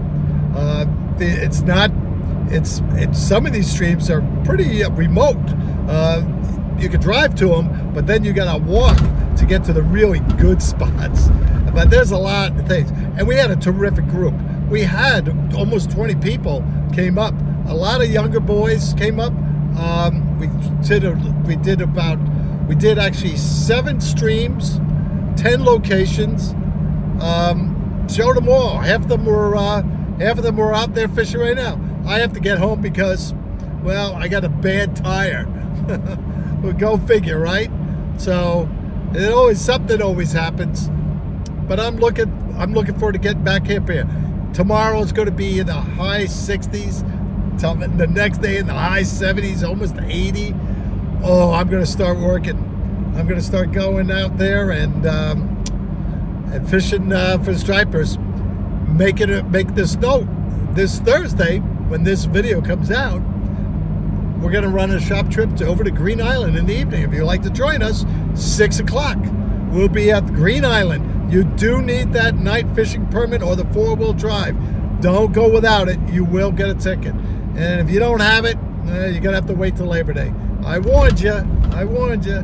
Uh, 0.55 0.85
it's 1.19 1.61
not. 1.61 1.91
It's 2.49 2.81
it's 2.93 3.19
some 3.19 3.45
of 3.45 3.53
these 3.53 3.69
streams 3.69 4.09
are 4.09 4.21
pretty 4.45 4.83
remote. 4.83 5.43
Uh, 5.87 6.23
you 6.77 6.89
can 6.89 7.01
drive 7.01 7.33
to 7.35 7.47
them, 7.47 7.93
but 7.93 8.05
then 8.05 8.23
you 8.23 8.33
got 8.33 8.53
to 8.53 8.63
walk 8.63 8.97
to 9.37 9.45
get 9.47 9.63
to 9.65 9.73
the 9.73 9.83
really 9.83 10.19
good 10.37 10.61
spots. 10.71 11.27
But 11.73 11.89
there's 11.89 12.11
a 12.11 12.17
lot 12.17 12.57
of 12.57 12.67
things. 12.67 12.91
And 13.17 13.27
we 13.27 13.35
had 13.35 13.51
a 13.51 13.55
terrific 13.55 14.07
group. 14.07 14.35
We 14.69 14.81
had 14.81 15.29
almost 15.55 15.91
20 15.91 16.15
people 16.15 16.63
came 16.93 17.17
up. 17.17 17.33
A 17.67 17.73
lot 17.73 18.01
of 18.01 18.09
younger 18.09 18.39
boys 18.39 18.93
came 18.97 19.19
up. 19.19 19.33
Um, 19.77 20.39
we 20.39 20.47
did 20.87 21.03
a, 21.03 21.13
we 21.45 21.55
did 21.55 21.81
about 21.81 22.19
we 22.67 22.75
did 22.75 22.97
actually 22.97 23.35
seven 23.37 23.99
streams, 23.99 24.79
10 25.35 25.65
locations. 25.65 26.53
Um, 27.21 28.07
showed 28.07 28.35
them 28.35 28.49
all. 28.49 28.79
Half 28.79 29.03
of 29.03 29.09
them 29.09 29.25
were 29.25 29.55
uh, 29.55 29.81
half 30.19 30.37
of 30.37 30.43
them 30.43 30.57
were 30.57 30.73
out 30.73 30.93
there 30.93 31.07
fishing 31.07 31.39
right 31.39 31.55
now. 31.55 31.79
I 32.05 32.19
have 32.19 32.33
to 32.33 32.39
get 32.39 32.57
home 32.57 32.81
because, 32.81 33.33
well, 33.81 34.13
I 34.15 34.27
got 34.27 34.43
a 34.43 34.49
bad 34.49 34.95
tire. 34.95 35.45
well, 36.61 36.73
go 36.73 36.97
figure, 36.97 37.39
right? 37.39 37.71
So 38.17 38.69
it 39.13 39.31
always 39.31 39.61
something 39.61 40.01
always 40.01 40.31
happens. 40.31 40.89
But 41.67 41.79
I'm 41.79 41.97
looking 41.97 42.55
I'm 42.57 42.73
looking 42.73 42.97
forward 42.99 43.13
to 43.13 43.19
getting 43.19 43.43
back 43.43 43.69
up 43.69 43.89
here. 43.89 44.07
Tomorrow 44.53 45.01
it's 45.01 45.11
going 45.11 45.27
to 45.27 45.33
be 45.33 45.59
in 45.59 45.67
the 45.67 45.73
high 45.73 46.25
60s. 46.25 47.09
The 47.59 48.07
next 48.07 48.39
day 48.39 48.57
in 48.57 48.67
the 48.67 48.73
high 48.73 49.01
70s, 49.01 49.67
almost 49.67 49.95
80. 49.97 50.53
Oh, 51.23 51.51
I'm 51.51 51.69
going 51.69 51.81
to 51.81 51.89
start 51.89 52.17
working. 52.17 52.57
I'm 53.15 53.27
going 53.27 53.39
to 53.39 53.45
start 53.45 53.71
going 53.71 54.11
out 54.11 54.37
there 54.37 54.71
and 54.71 55.05
um, 55.05 55.63
and 56.51 56.69
fishing 56.69 57.11
uh, 57.11 57.37
for 57.39 57.55
stripers. 57.55 58.17
Making 58.87 59.29
it 59.29 59.45
make 59.49 59.73
this 59.75 59.95
note 59.95 60.27
this 60.75 60.99
Thursday 60.99 61.59
when 61.59 62.03
this 62.03 62.25
video 62.25 62.61
comes 62.61 62.91
out. 62.91 63.21
We're 64.41 64.51
going 64.51 64.65
to 64.65 64.69
run 64.69 64.91
a 64.91 64.99
shop 64.99 65.29
trip 65.29 65.55
to, 65.57 65.65
over 65.67 65.83
to 65.83 65.91
Green 65.91 66.21
Island 66.21 66.57
in 66.57 66.65
the 66.65 66.75
evening. 66.75 67.03
If 67.03 67.13
you'd 67.13 67.23
like 67.23 67.43
to 67.43 67.49
join 67.49 67.81
us, 67.81 68.05
six 68.35 68.79
o'clock. 68.79 69.17
We'll 69.73 69.89
be 69.89 70.11
at 70.11 70.25
Green 70.27 70.63
Island 70.63 71.13
you 71.33 71.43
do 71.43 71.81
need 71.81 72.13
that 72.13 72.35
night 72.35 72.67
fishing 72.75 73.07
permit 73.07 73.41
or 73.41 73.55
the 73.55 73.65
four 73.73 73.95
wheel 73.95 74.13
drive. 74.13 74.55
Don't 75.01 75.33
go 75.33 75.49
without 75.49 75.89
it. 75.89 75.99
You 76.09 76.23
will 76.23 76.51
get 76.51 76.69
a 76.69 76.75
ticket. 76.75 77.15
And 77.55 77.81
if 77.81 77.89
you 77.89 77.99
don't 77.99 78.19
have 78.19 78.45
it, 78.45 78.55
eh, 78.87 79.07
you're 79.07 79.21
going 79.21 79.33
to 79.33 79.41
have 79.41 79.47
to 79.47 79.55
wait 79.55 79.75
till 79.75 79.87
Labor 79.87 80.13
Day. 80.13 80.31
I 80.63 80.77
warned 80.77 81.19
you. 81.19 81.33
I 81.71 81.85
warned 81.85 82.25
you. 82.25 82.41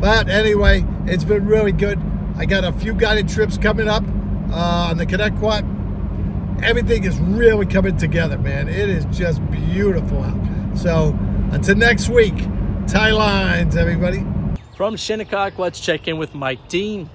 But 0.00 0.30
anyway, 0.30 0.84
it's 1.04 1.24
been 1.24 1.46
really 1.46 1.72
good. 1.72 2.00
I 2.36 2.46
got 2.46 2.64
a 2.64 2.72
few 2.72 2.94
guided 2.94 3.28
trips 3.28 3.58
coming 3.58 3.86
up 3.86 4.02
uh, 4.50 4.88
on 4.90 4.96
the 4.96 5.04
Connecticut. 5.04 5.66
Everything 6.62 7.04
is 7.04 7.18
really 7.20 7.66
coming 7.66 7.98
together, 7.98 8.38
man. 8.38 8.68
It 8.68 8.88
is 8.88 9.04
just 9.16 9.44
beautiful 9.50 10.22
out. 10.22 10.78
So 10.78 11.16
until 11.50 11.76
next 11.76 12.08
week, 12.08 12.36
tie 12.86 13.10
lines, 13.10 13.76
everybody. 13.76 14.24
From 14.82 14.96
Shinnecock, 14.96 15.60
let's 15.60 15.78
check 15.78 16.08
in 16.08 16.18
with 16.18 16.34
Mike 16.34 16.68
Dean. 16.68 17.08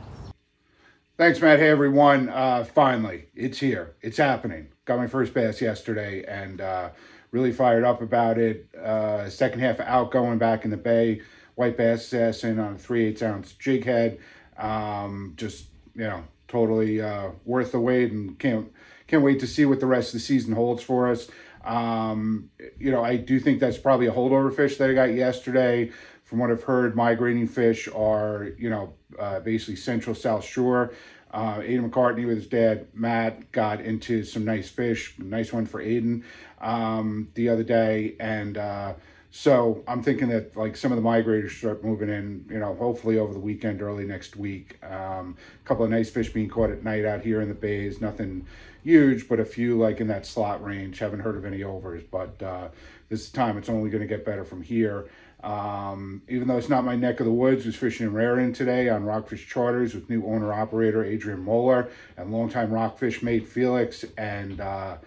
Thanks, 1.18 1.42
Matt. 1.42 1.60
Hey, 1.60 1.68
everyone. 1.68 2.30
Uh, 2.30 2.64
finally, 2.64 3.26
it's 3.36 3.60
here. 3.60 3.94
It's 4.02 4.16
happening. 4.16 4.70
Got 4.86 5.00
my 5.00 5.08
first 5.08 5.34
bass 5.34 5.60
yesterday 5.60 6.24
and 6.24 6.62
uh, 6.62 6.92
really 7.32 7.52
fired 7.52 7.84
up 7.84 8.02
about 8.02 8.38
it. 8.38 8.74
Uh, 8.74 9.30
second 9.30 9.60
half 9.60 9.82
out 9.82 10.12
going 10.12 10.38
back 10.38 10.64
in 10.64 10.72
the 10.72 10.78
bay. 10.78 11.20
White 11.56 11.76
bass 11.76 12.06
assassin 12.06 12.58
on 12.58 12.76
a 12.76 12.78
3 12.78 13.08
8 13.08 13.24
ounce 13.24 13.52
jig 13.52 13.84
head. 13.84 14.20
Um, 14.58 15.34
just, 15.36 15.66
you 15.94 16.06
know, 16.06 16.24
totally 16.48 17.02
uh, 17.02 17.32
worth 17.44 17.74
the 17.74 17.82
wait 17.82 18.14
and 18.14 18.40
can't, 18.40 18.72
can't 19.08 19.24
wait 19.24 19.42
to 19.42 19.48
see 19.48 19.66
what 19.66 19.82
the 19.82 19.88
rest 19.88 20.14
of 20.14 20.14
the 20.14 20.20
season 20.20 20.54
holds 20.54 20.84
for 20.84 21.12
us. 21.12 21.28
Um, 21.66 22.50
you 22.80 22.92
know, 22.92 23.04
I 23.04 23.18
do 23.18 23.42
think 23.42 23.60
that's 23.60 23.78
probably 23.78 24.08
a 24.08 24.14
holdover 24.14 24.56
fish 24.56 24.78
that 24.78 24.90
I 24.90 24.94
got 24.94 25.14
yesterday. 25.14 25.92
From 26.28 26.40
what 26.40 26.52
I've 26.52 26.64
heard, 26.64 26.94
migrating 26.94 27.48
fish 27.48 27.88
are, 27.88 28.50
you 28.58 28.70
know, 28.70 28.94
uh, 29.18 29.40
basically 29.40 29.78
Central 29.78 30.14
South 30.14 30.44
Shore. 30.44 30.94
Uh, 31.32 31.60
Aiden 31.60 31.90
McCartney 31.90 32.28
with 32.28 32.36
his 32.36 32.48
dad, 32.48 32.88
Matt, 32.94 33.54
got 33.54 33.80
into 33.80 34.26
some 34.26 34.44
nice 34.44 34.68
fish. 34.68 35.16
Nice 35.20 35.54
one 35.54 35.66
for 35.66 35.82
Aiden 35.82 36.24
um, 36.60 37.30
the 37.36 37.48
other 37.48 37.64
day. 37.64 38.18
And 38.20 38.58
uh, 38.58 38.96
so 39.32 39.86
I'm 39.88 40.04
thinking 40.04 40.28
that 40.28 40.58
like 40.58 40.76
some 40.76 40.92
of 40.92 41.02
the 41.02 41.02
migrators 41.02 41.52
start 41.52 41.82
moving 41.82 42.10
in, 42.10 42.46
you 42.50 42.60
know, 42.60 42.76
hopefully 42.76 43.18
over 43.18 43.32
the 43.32 43.40
weekend, 43.40 43.82
early 43.82 44.06
next 44.06 44.36
week. 44.36 44.84
Um, 44.84 45.38
a 45.64 45.66
couple 45.66 45.86
of 45.86 45.92
nice 45.92 46.10
fish 46.10 46.34
being 46.34 46.50
caught 46.50 46.72
at 46.72 46.84
night 46.84 47.06
out 47.06 47.22
here 47.22 47.40
in 47.40 47.48
the 47.48 47.56
bays. 47.56 48.02
Nothing 48.02 48.46
huge, 48.84 49.30
but 49.30 49.40
a 49.40 49.46
few 49.46 49.78
like 49.78 50.02
in 50.02 50.08
that 50.08 50.26
slot 50.26 50.62
range. 50.62 51.00
Haven't 51.00 51.22
heard 51.22 51.38
of 51.38 51.46
any 51.46 51.64
overs, 51.64 52.04
but 52.12 52.44
uh, 52.44 52.68
this 53.08 53.30
time 53.30 53.58
it's 53.58 53.70
only 53.70 53.90
going 53.90 54.02
to 54.02 54.08
get 54.08 54.26
better 54.26 54.44
from 54.44 54.62
here. 54.62 55.08
Um, 55.44 56.24
even 56.28 56.48
though 56.48 56.58
it's 56.58 56.70
not 56.70 56.84
my 56.84 56.96
neck 56.96 57.20
of 57.20 57.26
the 57.26 57.32
woods, 57.32 57.66
was 57.66 57.76
fishing 57.76 58.08
in 58.08 58.14
Raritan 58.14 58.54
today 58.54 58.90
on 58.90 59.04
Rockfish 59.04 59.48
Charters 59.48 59.94
with 59.94 60.10
new 60.10 60.26
owner 60.26 60.52
operator 60.52 61.04
Adrian 61.04 61.40
Moeller 61.40 61.90
and 62.18 62.32
longtime 62.32 62.72
Rockfish 62.72 63.22
mate 63.22 63.48
Felix, 63.48 64.04
and 64.18 64.60
uh, 64.60 64.98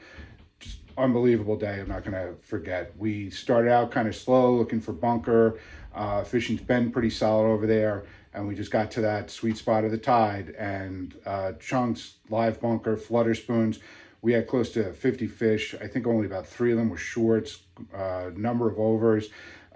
just 0.61 0.79
unbelievable 0.97 1.57
day. 1.57 1.81
I'm 1.81 1.89
not 1.89 2.05
to 2.05 2.35
forget. 2.43 2.97
We 2.97 3.31
started 3.31 3.73
out 3.73 3.91
kind 3.91 4.07
of 4.07 4.15
slow, 4.15 4.55
looking 4.55 4.81
for 4.81 4.93
bunker. 4.93 5.59
Uh, 5.93 6.23
fishing's 6.23 6.61
been 6.61 6.93
pretty 6.93 7.11
solid 7.11 7.49
over 7.49 7.67
there, 7.67 8.05
and 8.33 8.47
we 8.47 8.55
just 8.55 8.71
got 8.71 8.93
to 8.93 9.01
that 9.01 9.31
sweet 9.31 9.57
spot 9.57 9.85
of 9.85 9.91
the 9.91 9.99
tide 9.99 10.51
and 10.51 11.17
uh, 11.27 11.53
chunks, 11.55 12.15
live 12.29 12.61
bunker, 12.61 12.97
flutter 12.97 13.35
spoons. 13.35 13.81
We 14.23 14.33
had 14.35 14.47
close 14.47 14.71
to 14.75 14.93
50 14.93 15.27
fish. 15.27 15.75
I 15.81 15.89
think 15.89 16.07
only 16.07 16.27
about 16.27 16.47
three 16.47 16.71
of 16.71 16.79
them 16.79 16.91
were 16.91 16.99
shorts, 16.99 17.63
uh, 17.93 18.31
number 18.37 18.69
of 18.69 18.79
overs. 18.79 19.31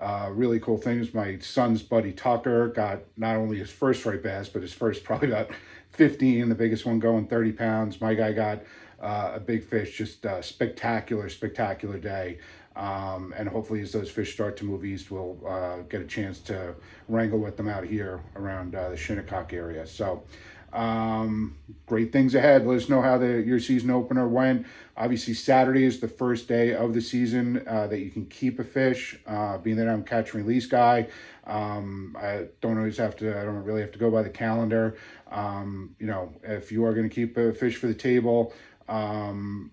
Uh, 0.05 0.29
really 0.31 0.61
cool 0.61 0.77
things. 0.77 1.15
My 1.15 1.39
son's 1.39 1.83
buddy 1.83 2.13
Tucker 2.13 2.69
got 2.69 3.01
not 3.17 3.37
only 3.37 3.57
his 3.57 3.71
first 3.71 4.01
striped 4.01 4.23
bass, 4.23 4.51
but 4.51 4.61
his 4.61 4.75
first 4.75 5.03
probably 5.05 5.29
about 5.29 5.51
15, 5.93 6.51
the 6.51 6.55
biggest 6.55 6.85
one 6.85 6.99
going 6.99 7.27
30 7.27 7.53
pounds. 7.53 8.01
My 8.03 8.13
guy 8.13 8.33
got 8.33 8.63
uh, 9.01 9.33
a 9.37 9.41
big 9.41 9.65
fish, 9.65 9.97
just 9.97 10.27
a 10.27 10.43
spectacular, 10.43 11.31
spectacular 11.31 11.99
day. 11.99 12.39
Um, 12.77 13.33
and 13.35 13.49
hopefully, 13.49 13.81
as 13.81 13.93
those 13.93 14.11
fish 14.11 14.35
start 14.35 14.59
to 14.59 14.65
move 14.67 14.85
east, 14.85 15.11
we'll 15.11 15.39
uh, 15.47 15.79
get 15.89 16.03
a 16.03 16.07
chance 16.07 16.39
to 16.41 16.75
wrangle 17.09 17.39
with 17.39 17.57
them 17.57 17.69
out 17.69 17.85
here 17.85 18.21
around 18.37 18.75
uh, 18.75 18.91
the 18.91 18.97
Shinnecock 18.97 19.55
area. 19.55 19.87
So, 19.87 20.25
um, 20.75 21.57
great 21.87 22.13
things 22.13 22.35
ahead. 22.35 22.67
Let 22.67 22.77
us 22.77 22.89
know 22.89 23.01
how 23.01 23.17
the 23.17 23.41
your 23.41 23.61
season 23.61 23.91
opener 23.91 24.27
went. 24.27 24.67
Obviously, 24.97 25.33
Saturday 25.35 25.85
is 25.85 26.01
the 26.01 26.09
first 26.09 26.49
day 26.49 26.75
of 26.75 26.95
the 26.95 27.01
season 27.01 27.65
uh, 27.69 27.87
that 27.87 28.01
you 28.01 28.11
can 28.11 28.27
keep 28.27 28.59
a 28.59 28.65
fish. 28.65 29.19
Uh, 29.27 29.59
being 29.59 29.77
that 29.77 29.89
I'm 29.89 30.03
catch 30.03 30.35
and 30.35 30.45
release 30.45 30.67
guy, 30.67 31.09
um, 31.47 32.17
I 32.21 32.49
don't 32.61 32.77
always 32.77 32.97
have 32.99 33.17
to. 33.19 33.39
I 33.39 33.45
don't 33.45 33.63
really 33.63 33.83
have 33.83 33.93
to 33.93 33.99
go 33.99 34.11
by 34.11 34.23
the 34.23 34.31
calendar. 34.31 34.97
Um, 35.31 35.95
you 36.01 36.07
know, 36.07 36.33
if 36.43 36.73
you 36.73 36.85
are 36.85 36.93
going 36.93 37.09
to 37.09 37.15
keep 37.15 37.37
a 37.37 37.53
fish 37.53 37.77
for 37.77 37.87
the 37.87 37.95
table, 37.95 38.53
um, 38.89 39.71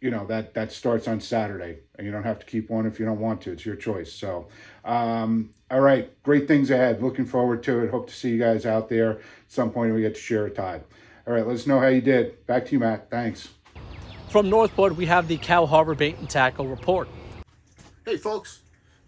you 0.00 0.10
know 0.10 0.26
that 0.26 0.54
that 0.54 0.70
starts 0.70 1.08
on 1.08 1.20
Saturday, 1.20 1.80
and 1.96 2.06
you 2.06 2.12
don't 2.12 2.24
have 2.24 2.38
to 2.38 2.46
keep 2.46 2.70
one 2.70 2.86
if 2.86 3.00
you 3.00 3.04
don't 3.04 3.20
want 3.20 3.40
to. 3.42 3.52
It's 3.52 3.66
your 3.66 3.76
choice. 3.76 4.12
So, 4.12 4.46
um, 4.84 5.54
all 5.74 5.80
right, 5.80 6.22
great 6.22 6.46
things 6.46 6.70
ahead. 6.70 7.02
Looking 7.02 7.26
forward 7.26 7.64
to 7.64 7.80
it. 7.80 7.90
Hope 7.90 8.06
to 8.06 8.14
see 8.14 8.30
you 8.30 8.38
guys 8.38 8.64
out 8.64 8.88
there 8.88 9.14
at 9.14 9.20
some 9.48 9.72
point. 9.72 9.92
We 9.92 10.02
get 10.02 10.14
to 10.14 10.20
share 10.20 10.46
a 10.46 10.50
tide. 10.50 10.84
All 11.26 11.34
right, 11.34 11.44
let 11.44 11.56
us 11.56 11.66
know 11.66 11.80
how 11.80 11.88
you 11.88 12.00
did. 12.00 12.46
Back 12.46 12.66
to 12.66 12.72
you, 12.72 12.78
Matt. 12.78 13.10
Thanks. 13.10 13.48
From 14.28 14.48
Northport, 14.48 14.94
we 14.94 15.04
have 15.06 15.26
the 15.26 15.36
Cow 15.36 15.66
Harbor 15.66 15.96
Bait 15.96 16.16
and 16.18 16.30
Tackle 16.30 16.68
report. 16.68 17.08
Hey, 18.04 18.16
folks. 18.16 18.60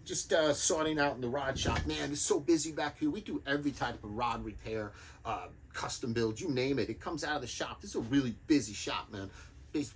Just 0.03 0.33
uh, 0.33 0.53
sorting 0.53 0.99
out 0.99 1.15
in 1.15 1.21
the 1.21 1.29
rod 1.29 1.57
shop. 1.57 1.85
Man, 1.85 2.11
it's 2.11 2.21
so 2.21 2.37
busy 2.37 2.73
back 2.73 2.99
here. 2.99 3.09
We 3.09 3.21
do 3.21 3.41
every 3.47 3.71
type 3.71 4.03
of 4.03 4.11
rod 4.11 4.43
repair, 4.43 4.91
uh, 5.23 5.47
custom 5.73 6.11
build, 6.11 6.39
you 6.39 6.49
name 6.49 6.79
it. 6.79 6.89
It 6.89 6.99
comes 6.99 7.23
out 7.23 7.35
of 7.35 7.41
the 7.41 7.47
shop. 7.47 7.81
This 7.81 7.91
is 7.91 7.95
a 7.97 8.01
really 8.01 8.35
busy 8.47 8.73
shop, 8.73 9.09
man 9.09 9.29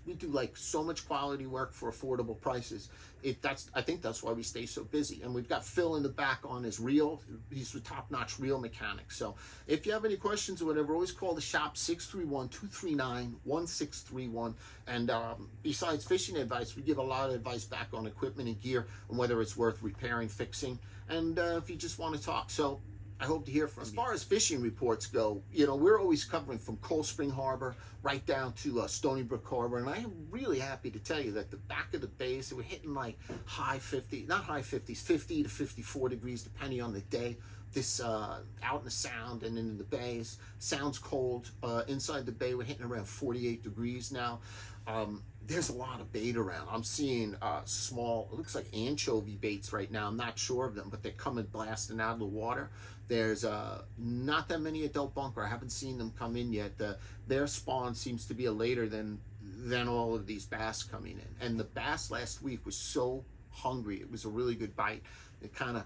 we 0.06 0.14
do 0.14 0.28
like 0.28 0.58
so 0.58 0.84
much 0.84 1.08
quality 1.08 1.46
work 1.46 1.74
for 1.74 1.92
affordable 1.92 2.40
prices. 2.40 2.90
It 3.24 3.42
that's 3.42 3.70
I 3.74 3.82
think 3.82 4.02
that's 4.02 4.24
why 4.24 4.32
we 4.32 4.44
stay 4.44 4.66
so 4.66 4.84
busy. 4.84 5.22
And 5.22 5.34
we've 5.34 5.48
got 5.48 5.64
Phil 5.64 5.96
in 5.96 6.04
the 6.04 6.10
back 6.10 6.40
on 6.44 6.64
his 6.64 6.80
reel. 6.80 7.22
He's 7.52 7.74
a 7.76 7.80
top-notch 7.80 8.40
reel 8.40 8.60
mechanic. 8.60 9.12
So 9.12 9.36
if 9.68 9.86
you 9.86 9.94
have 9.94 10.06
any 10.06 10.18
questions 10.18 10.62
or 10.62 10.66
whatever, 10.66 10.94
always 10.94 11.12
call 11.12 11.36
the 11.36 11.42
shop 11.42 11.76
631-239-1631. 11.76 14.54
And 14.88 15.10
um, 15.10 15.50
besides 15.62 16.06
fishing 16.06 16.38
advice, 16.38 16.76
we 16.76 16.82
give 16.82 16.98
a 16.98 17.04
lot 17.04 17.30
of 17.30 17.36
advice 17.36 17.66
back 17.66 17.90
on 17.94 18.08
equipment 18.08 18.50
and 18.50 18.60
gear 18.60 18.88
and 19.10 19.18
whether 19.18 19.40
it's 19.42 19.56
worth 19.56 19.84
repairing, 19.84 20.30
fixing, 20.30 20.80
and 21.10 21.38
uh, 21.38 21.58
if 21.58 21.70
you 21.70 21.76
just 21.76 22.00
want 22.00 22.16
to 22.16 22.22
talk. 22.22 22.50
So 22.50 22.80
I 23.22 23.26
hope 23.26 23.46
to 23.46 23.52
hear 23.52 23.68
from 23.68 23.84
as 23.84 23.94
you. 23.94 24.00
As 24.00 24.04
far 24.04 24.14
as 24.14 24.24
fishing 24.24 24.62
reports 24.62 25.06
go, 25.06 25.44
you 25.52 25.68
know, 25.68 25.76
we're 25.76 26.00
always 26.00 26.26
covering 26.26 26.58
from 26.58 26.78
Cold 26.78 27.06
Spring 27.06 27.30
Harbor 27.30 27.76
right 28.02 28.26
down 28.26 28.54
to 28.54 28.82
uh, 28.82 28.88
Stony 28.88 29.22
Brook 29.22 29.46
Harbor. 29.48 29.78
And 29.78 29.88
I 29.88 29.98
am 29.98 30.12
really 30.32 30.58
happy 30.58 30.90
to 30.90 30.98
tell 30.98 31.22
you 31.22 31.32
that 31.34 31.52
the 31.52 31.58
back 31.58 31.94
of 31.94 32.02
the 32.02 32.08
bays, 32.08 32.50
they 32.50 32.56
were 32.56 32.64
hitting 32.64 32.96
like 32.96 33.20
high 33.46 33.78
50, 33.78 34.26
not 34.28 34.44
high 34.44 34.62
50s, 34.62 34.98
50 34.98 35.44
to 35.44 35.50
54 35.50 36.10
degrees, 36.10 36.42
depending 36.42 36.82
on 36.82 36.94
the 36.94 37.02
day. 37.02 37.38
This 37.74 38.02
uh, 38.02 38.40
out 38.64 38.80
in 38.80 38.86
the 38.86 38.92
sound 38.92 39.44
and 39.44 39.58
in 39.58 39.78
the 39.78 39.84
bays 39.84 40.40
sounds 40.58 40.98
cold. 40.98 41.52
Uh, 41.62 41.84
inside 41.88 42.26
the 42.26 42.32
bay, 42.32 42.56
we're 42.56 42.64
hitting 42.64 42.84
around 42.84 43.06
48 43.06 43.62
degrees 43.62 44.12
now. 44.12 44.40
Um, 44.88 45.22
there's 45.52 45.70
a 45.70 45.74
lot 45.74 46.00
of 46.00 46.12
bait 46.14 46.38
around. 46.38 46.68
I'm 46.72 46.84
seeing 46.84 47.36
uh, 47.42 47.62
small, 47.66 48.30
it 48.32 48.38
looks 48.38 48.56
like 48.56 48.66
anchovy 48.74 49.36
baits 49.36 49.74
right 49.74 49.92
now. 49.92 50.08
I'm 50.08 50.18
not 50.18 50.40
sure 50.40 50.66
of 50.66 50.76
them, 50.76 50.88
but 50.90 51.04
they're 51.04 51.12
coming 51.12 51.46
blasting 51.52 52.00
out 52.00 52.14
of 52.14 52.20
the 52.20 52.26
water. 52.26 52.70
There's 53.10 53.44
uh, 53.44 53.82
not 53.98 54.48
that 54.48 54.62
many 54.62 54.86
adult 54.86 55.14
bunker. 55.14 55.44
I 55.44 55.50
haven't 55.50 55.72
seen 55.72 55.98
them 55.98 56.14
come 56.18 56.38
in 56.38 56.54
yet. 56.54 56.78
The, 56.78 56.98
their 57.28 57.48
spawn 57.48 57.96
seems 57.96 58.26
to 58.28 58.34
be 58.34 58.46
a 58.46 58.52
later 58.52 58.88
than 58.88 59.20
than 59.64 59.88
all 59.88 60.16
of 60.16 60.26
these 60.26 60.46
bass 60.46 60.82
coming 60.82 61.20
in. 61.20 61.46
And 61.46 61.60
the 61.60 61.66
bass 61.66 62.10
last 62.10 62.42
week 62.42 62.66
was 62.66 62.76
so 62.76 63.24
hungry. 63.52 63.98
It 63.98 64.10
was 64.10 64.26
a 64.26 64.30
really 64.30 64.56
good 64.56 64.76
bite. 64.76 65.04
It 65.42 65.54
kind 65.54 65.78
of 65.78 65.84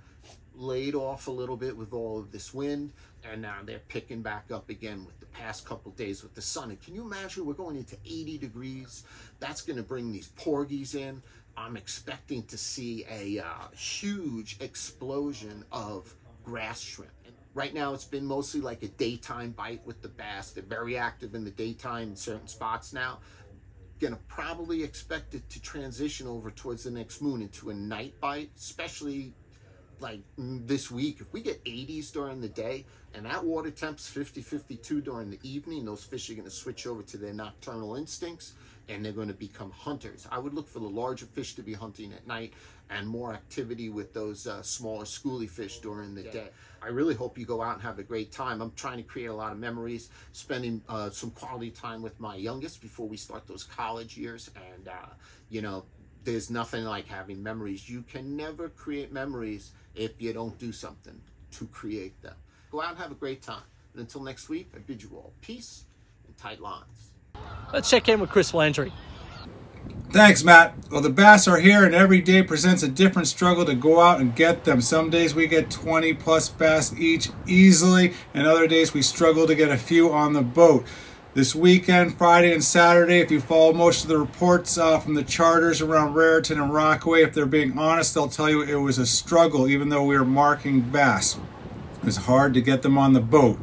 laid 0.54 0.96
off 0.96 1.28
a 1.28 1.32
little 1.32 1.58
bit 1.58 1.76
with 1.76 1.92
all 1.94 2.20
of 2.20 2.32
this 2.32 2.54
wind 2.54 2.94
and 3.32 3.42
now 3.42 3.58
they're 3.64 3.80
picking 3.88 4.22
back 4.22 4.52
up 4.52 4.70
again 4.70 5.06
with 5.06 5.20
the 5.20 5.26
past 5.28 5.66
couple 5.66 5.92
days 5.92 6.24
with 6.24 6.36
the 6.36 6.42
sun. 6.42 6.70
And 6.70 6.82
can 6.82 6.96
you 6.96 7.02
imagine 7.04 7.46
we're 7.46 7.54
going 7.54 7.76
into 7.76 7.98
80 8.06 8.38
degrees? 8.38 9.04
That's 9.40 9.62
going 9.62 9.78
to 9.78 9.84
bring 9.84 10.12
these 10.12 10.30
porgies 10.30 10.96
in. 10.96 11.22
I'm 11.58 11.78
expecting 11.78 12.44
to 12.44 12.58
see 12.58 13.06
a 13.10 13.40
uh, 13.40 13.70
huge 13.76 14.58
explosion 14.60 15.64
of 15.72 16.14
grass 16.44 16.82
shrimp. 16.82 17.12
And 17.26 17.34
right 17.54 17.74
now 17.74 17.94
it's 17.94 18.06
been 18.06 18.26
mostly 18.26 18.62
like 18.62 18.84
a 18.84 18.90
daytime 18.90 19.52
bite 19.52 19.86
with 19.86 20.02
the 20.02 20.10
bass. 20.10 20.52
They're 20.52 20.64
very 20.64 20.98
active 20.98 21.34
in 21.34 21.44
the 21.44 21.52
daytime 21.52 22.10
in 22.10 22.16
certain 22.16 22.48
spots 22.48 22.94
now. 22.94 23.20
Gonna 24.02 24.20
probably 24.28 24.84
expect 24.84 25.34
it 25.36 25.50
to 25.50 25.62
transition 25.62 26.28
over 26.28 26.52
towards 26.52 26.84
the 26.84 26.92
next 26.92 27.22
moon 27.22 27.42
into 27.42 27.70
a 27.70 27.74
night 27.74 28.14
bite 28.20 28.50
especially 28.58 29.34
like 30.00 30.20
this 30.38 30.92
week, 30.92 31.18
if 31.20 31.32
we 31.34 31.42
get 31.42 31.64
80s 31.66 32.12
during 32.12 32.42
the 32.42 32.50
day 32.50 32.86
and 33.14 33.26
that 33.26 33.44
water 33.44 33.72
temp's 33.72 34.08
50, 34.08 34.42
52 34.42 35.02
during 35.02 35.30
the 35.30 35.40
evening, 35.44 35.86
those 35.86 36.04
fish 36.04 36.30
are 36.30 36.34
going 36.34 36.46
to 36.46 36.52
switch 36.52 36.86
over 36.88 37.02
to 37.04 37.18
their 37.18 37.34
nocturnal 37.34 37.96
instincts 37.96 38.54
and 38.88 39.04
they're 39.04 39.12
going 39.12 39.28
to 39.28 39.34
become 39.34 39.72
hunters. 39.72 40.28
I 40.32 40.38
would 40.38 40.54
look 40.54 40.68
for 40.68 40.80
the 40.80 40.88
larger 40.88 41.26
fish 41.26 41.56
to 41.56 41.64
be 41.64 41.74
hunting 41.74 42.14
at 42.14 42.28
night 42.28 42.54
and 42.90 43.08
more 43.08 43.34
activity 43.34 43.90
with 43.90 44.14
those 44.14 44.46
uh, 44.46 44.62
smaller 44.62 45.06
schooly 45.06 45.50
fish 45.50 45.80
during 45.80 46.14
the 46.14 46.24
day. 46.24 46.50
I 46.84 46.90
really 46.90 47.16
hope 47.16 47.36
you 47.38 47.46
go 47.46 47.64
out 47.64 47.74
and 47.74 47.82
have 47.82 47.98
a 47.98 48.04
great 48.04 48.32
time. 48.32 48.62
I'm 48.62 48.72
trying 48.76 48.98
to 48.98 49.04
create 49.04 49.28
a 49.28 49.34
lot 49.34 49.52
of 49.52 49.58
memories, 49.58 50.10
spending 50.34 50.84
uh, 50.88 51.10
some 51.10 51.32
quality 51.32 51.72
time 51.72 52.04
with 52.04 52.20
my 52.20 52.36
youngest 52.36 52.80
before 52.82 53.08
we 53.08 53.18
start 53.18 53.48
those 53.48 53.64
college 53.64 54.18
years. 54.18 54.52
And, 54.56 54.88
uh, 54.88 55.08
you 55.50 55.64
know, 55.64 55.86
there's 56.26 56.50
nothing 56.50 56.84
like 56.84 57.08
having 57.08 57.42
memories. 57.42 57.88
You 57.88 58.02
can 58.02 58.36
never 58.36 58.70
create 58.70 59.14
memories 59.14 59.72
if 59.96 60.20
you 60.20 60.34
don't 60.34 60.58
do 60.60 60.72
something 60.72 61.20
to 61.52 61.66
create 61.68 62.22
them. 62.22 62.36
Go 62.72 62.82
out 62.82 62.90
and 62.90 62.98
have 62.98 63.12
a 63.12 63.16
great 63.16 63.42
time. 63.42 63.64
And 63.94 64.02
until 64.02 64.22
next 64.22 64.50
week, 64.50 64.70
I 64.76 64.80
bid 64.80 65.02
you 65.02 65.12
all 65.14 65.32
peace 65.42 65.86
and 66.28 66.36
tight 66.36 66.60
lines. 66.60 67.12
Let's 67.72 67.90
check 67.90 68.10
in 68.10 68.20
with 68.20 68.30
Chris 68.30 68.54
Landry. 68.54 68.92
Thanks, 70.12 70.44
Matt. 70.44 70.74
Well, 70.90 71.02
the 71.02 71.10
bass 71.10 71.48
are 71.48 71.60
here, 71.60 71.84
and 71.84 71.94
every 71.94 72.22
day 72.22 72.42
presents 72.42 72.84
a 72.84 72.88
different 72.88 73.28
struggle 73.28 73.66
to 73.66 73.76
go 73.76 74.00
out 74.00 74.22
and 74.22 74.36
get 74.36 74.64
them. 74.64 74.80
Some 74.82 75.10
days 75.10 75.36
we 75.36 75.48
get 75.48 75.70
20 75.70 76.14
plus 76.14 76.48
bass 76.48 76.94
each 76.98 77.30
easily, 77.46 78.14
and 78.34 78.48
other 78.48 78.68
days 78.68 78.94
we 78.94 79.02
struggle 79.02 79.46
to 79.46 79.56
get 79.56 79.70
a 79.70 79.78
few 79.78 80.14
on 80.14 80.34
the 80.34 80.42
boat. 80.42 80.86
This 81.36 81.54
weekend, 81.54 82.18
Friday 82.18 82.54
and 82.54 82.64
Saturday, 82.64 83.20
if 83.20 83.30
you 83.30 83.42
follow 83.42 83.74
most 83.74 84.04
of 84.04 84.08
the 84.08 84.18
reports 84.18 84.78
uh, 84.78 85.02
from 85.02 85.16
the 85.16 85.24
charters 85.24 85.82
around 85.82 86.14
Raritan 86.14 86.62
and 86.62 86.74
Rockaway, 86.74 87.24
if 87.24 87.34
they're 87.34 87.46
being 87.46 87.78
honest, 87.78 88.14
they'll 88.14 88.30
tell 88.30 88.50
you 88.50 88.62
it 88.62 88.76
was 88.76 88.98
a 88.98 89.06
struggle, 89.06 89.68
even 89.68 89.90
though 89.90 90.06
we 90.06 90.18
were 90.18 90.24
marking 90.24 90.80
bass. 90.80 91.38
It 91.98 92.06
was 92.06 92.16
hard 92.16 92.54
to 92.54 92.62
get 92.62 92.84
them 92.84 92.98
on 92.98 93.12
the 93.12 93.20
boat. 93.20 93.60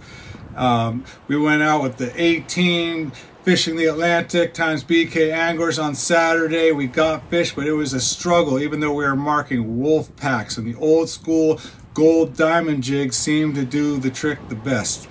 Um, 0.54 1.06
we 1.28 1.38
went 1.38 1.62
out 1.62 1.82
with 1.82 1.96
the 1.96 2.12
18 2.14 3.10
fishing 3.42 3.76
the 3.76 3.86
Atlantic 3.86 4.52
times 4.52 4.84
BK 4.84 5.32
anglers 5.32 5.78
on 5.78 5.94
Saturday. 5.94 6.72
We 6.72 6.86
got 6.86 7.30
fish, 7.30 7.54
but 7.54 7.66
it 7.66 7.72
was 7.72 7.94
a 7.94 8.02
struggle, 8.02 8.60
even 8.60 8.80
though 8.80 8.92
we 8.92 9.04
were 9.04 9.16
marking 9.16 9.80
wolf 9.80 10.14
packs. 10.16 10.58
And 10.58 10.66
the 10.66 10.78
old 10.78 11.08
school 11.08 11.58
gold 11.94 12.36
diamond 12.36 12.82
jig 12.82 13.14
seemed 13.14 13.54
to 13.54 13.64
do 13.64 13.96
the 13.96 14.10
trick 14.10 14.46
the 14.50 14.56
best. 14.56 15.08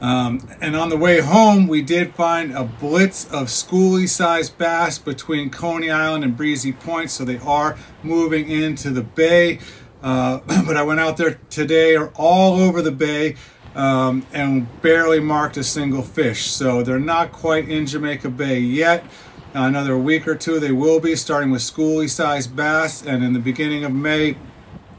Um, 0.00 0.48
and 0.60 0.74
on 0.74 0.88
the 0.88 0.96
way 0.96 1.20
home, 1.20 1.68
we 1.68 1.82
did 1.82 2.14
find 2.14 2.52
a 2.52 2.64
blitz 2.64 3.26
of 3.26 3.48
schoolie 3.48 4.08
sized 4.08 4.56
bass 4.56 4.98
between 4.98 5.50
Coney 5.50 5.90
Island 5.90 6.24
and 6.24 6.36
Breezy 6.36 6.72
Point, 6.72 7.10
so 7.10 7.24
they 7.24 7.38
are 7.38 7.76
moving 8.02 8.50
into 8.50 8.90
the 8.90 9.02
bay. 9.02 9.58
Uh, 10.02 10.38
but 10.66 10.76
I 10.76 10.82
went 10.82 11.00
out 11.00 11.18
there 11.18 11.38
today, 11.50 11.96
are 11.96 12.12
all 12.14 12.58
over 12.58 12.80
the 12.80 12.92
bay, 12.92 13.36
um, 13.74 14.26
and 14.32 14.66
barely 14.80 15.20
marked 15.20 15.58
a 15.58 15.64
single 15.64 16.02
fish. 16.02 16.46
So 16.46 16.82
they're 16.82 16.98
not 16.98 17.30
quite 17.30 17.68
in 17.68 17.86
Jamaica 17.86 18.30
Bay 18.30 18.58
yet. 18.58 19.04
Another 19.52 19.98
week 19.98 20.26
or 20.28 20.36
two, 20.36 20.60
they 20.60 20.72
will 20.72 21.00
be 21.00 21.16
starting 21.16 21.50
with 21.50 21.60
schoolie 21.60 22.08
sized 22.08 22.56
bass, 22.56 23.04
and 23.04 23.22
in 23.22 23.32
the 23.32 23.40
beginning 23.40 23.84
of 23.84 23.92
May, 23.92 24.36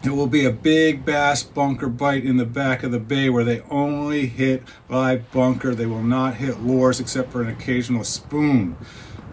it 0.04 0.10
will 0.12 0.28
be 0.28 0.46
a 0.46 0.52
big 0.52 1.06
bass 1.06 1.44
bunker 1.44 1.88
bite 1.88 2.26
in 2.26 2.38
the 2.38 2.46
back 2.46 2.84
of 2.84 2.92
the 2.92 3.00
bay 3.00 3.30
where 3.30 3.44
they 3.44 3.62
only 3.70 4.26
hit 4.28 4.64
live 4.90 5.32
bunker. 5.32 5.76
They 5.76 5.86
will 5.86 6.04
not 6.04 6.36
hit 6.36 6.62
lures 6.62 7.00
except 7.00 7.32
for 7.32 7.42
an 7.42 7.48
occasional 7.50 8.04
spoon. 8.04 8.78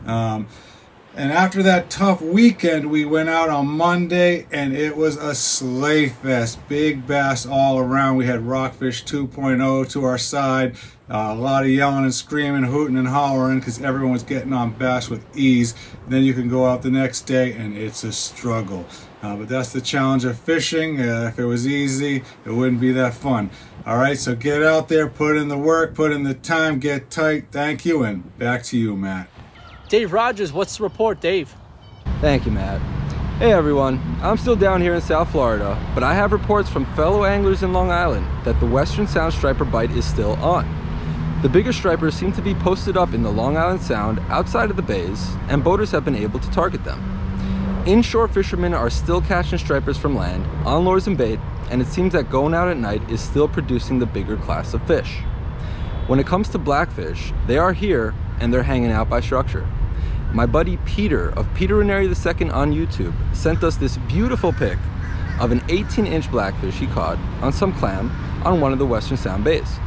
Um, 0.06 0.46
And 1.16 1.32
after 1.32 1.64
that 1.64 1.90
tough 1.90 2.20
weekend, 2.22 2.90
we 2.92 3.04
went 3.04 3.28
out 3.28 3.48
on 3.48 3.66
Monday 3.66 4.46
and 4.52 4.72
it 4.72 4.96
was 4.96 5.16
a 5.16 5.34
sleigh 5.34 6.10
fest. 6.10 6.60
Big 6.68 7.08
bass 7.08 7.44
all 7.44 7.78
around. 7.80 8.16
We 8.18 8.26
had 8.26 8.46
Rockfish 8.46 9.04
2.0 9.04 9.90
to 9.90 10.04
our 10.04 10.18
side. 10.18 10.76
Uh, 11.10 11.30
a 11.30 11.34
lot 11.34 11.64
of 11.64 11.70
yelling 11.70 12.04
and 12.04 12.14
screaming, 12.14 12.64
hooting 12.64 12.96
and 12.96 13.08
hollering 13.08 13.58
because 13.58 13.80
everyone 13.80 14.12
was 14.12 14.22
getting 14.22 14.52
on 14.52 14.70
bass 14.72 15.10
with 15.10 15.26
ease. 15.36 15.74
Then 16.06 16.22
you 16.22 16.34
can 16.34 16.48
go 16.48 16.66
out 16.66 16.82
the 16.82 16.90
next 16.90 17.22
day 17.22 17.52
and 17.52 17.76
it's 17.76 18.04
a 18.04 18.12
struggle. 18.12 18.86
Uh, 19.22 19.36
but 19.36 19.48
that's 19.48 19.72
the 19.72 19.80
challenge 19.80 20.24
of 20.24 20.38
fishing. 20.38 21.00
Uh, 21.00 21.30
if 21.32 21.38
it 21.38 21.44
was 21.44 21.66
easy, 21.66 22.22
it 22.44 22.50
wouldn't 22.50 22.80
be 22.80 22.92
that 22.92 23.14
fun. 23.14 23.50
All 23.84 23.96
right, 23.96 24.16
so 24.18 24.34
get 24.34 24.62
out 24.62 24.88
there, 24.88 25.08
put 25.08 25.36
in 25.36 25.48
the 25.48 25.58
work, 25.58 25.94
put 25.94 26.12
in 26.12 26.22
the 26.22 26.34
time, 26.34 26.78
get 26.78 27.10
tight. 27.10 27.46
Thank 27.50 27.84
you, 27.84 28.04
and 28.04 28.36
back 28.38 28.62
to 28.64 28.78
you, 28.78 28.96
Matt. 28.96 29.28
Dave 29.88 30.12
Rogers, 30.12 30.52
what's 30.52 30.76
the 30.76 30.84
report, 30.84 31.20
Dave? 31.20 31.54
Thank 32.20 32.46
you, 32.46 32.52
Matt. 32.52 32.80
Hey 33.38 33.52
everyone, 33.52 34.00
I'm 34.20 34.36
still 34.36 34.56
down 34.56 34.80
here 34.80 34.94
in 34.94 35.00
South 35.00 35.30
Florida, 35.30 35.80
but 35.94 36.02
I 36.02 36.12
have 36.12 36.32
reports 36.32 36.68
from 36.68 36.84
fellow 36.96 37.24
anglers 37.24 37.62
in 37.62 37.72
Long 37.72 37.88
Island 37.88 38.26
that 38.44 38.58
the 38.58 38.66
Western 38.66 39.06
Sound 39.06 39.32
striper 39.32 39.64
bite 39.64 39.92
is 39.92 40.04
still 40.04 40.32
on. 40.42 40.66
The 41.42 41.48
bigger 41.48 41.72
stripers 41.72 42.16
seem 42.16 42.32
to 42.32 42.42
be 42.42 42.54
posted 42.56 42.96
up 42.96 43.14
in 43.14 43.22
the 43.22 43.30
Long 43.30 43.56
Island 43.56 43.80
Sound 43.80 44.18
outside 44.28 44.70
of 44.70 44.76
the 44.76 44.82
bays, 44.82 45.24
and 45.48 45.62
boaters 45.62 45.92
have 45.92 46.04
been 46.04 46.16
able 46.16 46.40
to 46.40 46.50
target 46.50 46.84
them. 46.84 47.17
Inshore 47.88 48.28
fishermen 48.28 48.74
are 48.74 48.90
still 48.90 49.22
catching 49.22 49.56
stripers 49.56 49.96
from 49.96 50.14
land, 50.14 50.44
on 50.66 50.84
lures 50.84 51.06
and 51.06 51.16
bait, 51.16 51.40
and 51.70 51.80
it 51.80 51.86
seems 51.86 52.12
that 52.12 52.28
going 52.28 52.52
out 52.52 52.68
at 52.68 52.76
night 52.76 53.00
is 53.10 53.18
still 53.18 53.48
producing 53.48 53.98
the 53.98 54.04
bigger 54.04 54.36
class 54.36 54.74
of 54.74 54.86
fish. 54.86 55.20
When 56.06 56.20
it 56.20 56.26
comes 56.26 56.50
to 56.50 56.58
blackfish, 56.58 57.32
they 57.46 57.56
are 57.56 57.72
here 57.72 58.14
and 58.40 58.52
they're 58.52 58.62
hanging 58.62 58.92
out 58.92 59.08
by 59.08 59.20
structure. 59.20 59.66
My 60.34 60.44
buddy 60.44 60.76
Peter 60.84 61.30
of 61.30 61.48
Peter 61.54 61.76
Ranieri 61.76 62.08
II 62.08 62.50
on 62.50 62.74
YouTube 62.74 63.14
sent 63.34 63.64
us 63.64 63.76
this 63.76 63.96
beautiful 63.96 64.52
pic 64.52 64.76
of 65.40 65.50
an 65.50 65.62
18 65.70 66.06
inch 66.06 66.30
blackfish 66.30 66.74
he 66.74 66.88
caught 66.88 67.16
on 67.40 67.54
some 67.54 67.72
clam 67.72 68.10
on 68.44 68.60
one 68.60 68.74
of 68.74 68.78
the 68.78 68.84
Western 68.84 69.16
Sound 69.16 69.44
bays. 69.44 69.78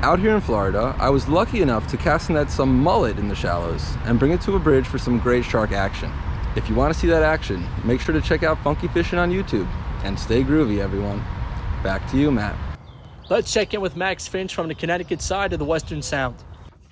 Out 0.00 0.20
here 0.20 0.36
in 0.36 0.40
Florida, 0.40 0.94
I 1.00 1.10
was 1.10 1.26
lucky 1.26 1.60
enough 1.60 1.88
to 1.88 1.96
cast 1.96 2.30
net 2.30 2.52
some 2.52 2.78
mullet 2.78 3.18
in 3.18 3.26
the 3.26 3.34
shallows 3.34 3.96
and 4.04 4.16
bring 4.16 4.30
it 4.30 4.40
to 4.42 4.54
a 4.54 4.60
bridge 4.60 4.86
for 4.86 4.98
some 4.98 5.18
great 5.18 5.44
shark 5.44 5.72
action. 5.72 6.12
If 6.56 6.70
you 6.70 6.74
want 6.74 6.94
to 6.94 6.98
see 6.98 7.06
that 7.08 7.22
action, 7.22 7.62
make 7.84 8.00
sure 8.00 8.14
to 8.14 8.20
check 8.22 8.42
out 8.42 8.58
Funky 8.64 8.88
Fishing 8.88 9.18
on 9.18 9.30
YouTube 9.30 9.68
and 10.04 10.18
stay 10.18 10.42
groovy, 10.42 10.78
everyone. 10.78 11.22
Back 11.82 12.10
to 12.10 12.16
you, 12.16 12.30
Matt. 12.30 12.56
Let's 13.28 13.52
check 13.52 13.74
in 13.74 13.82
with 13.82 13.94
Max 13.94 14.26
Finch 14.26 14.54
from 14.54 14.68
the 14.68 14.74
Connecticut 14.74 15.20
side 15.20 15.52
of 15.52 15.58
the 15.58 15.66
Western 15.66 16.00
Sound. 16.00 16.36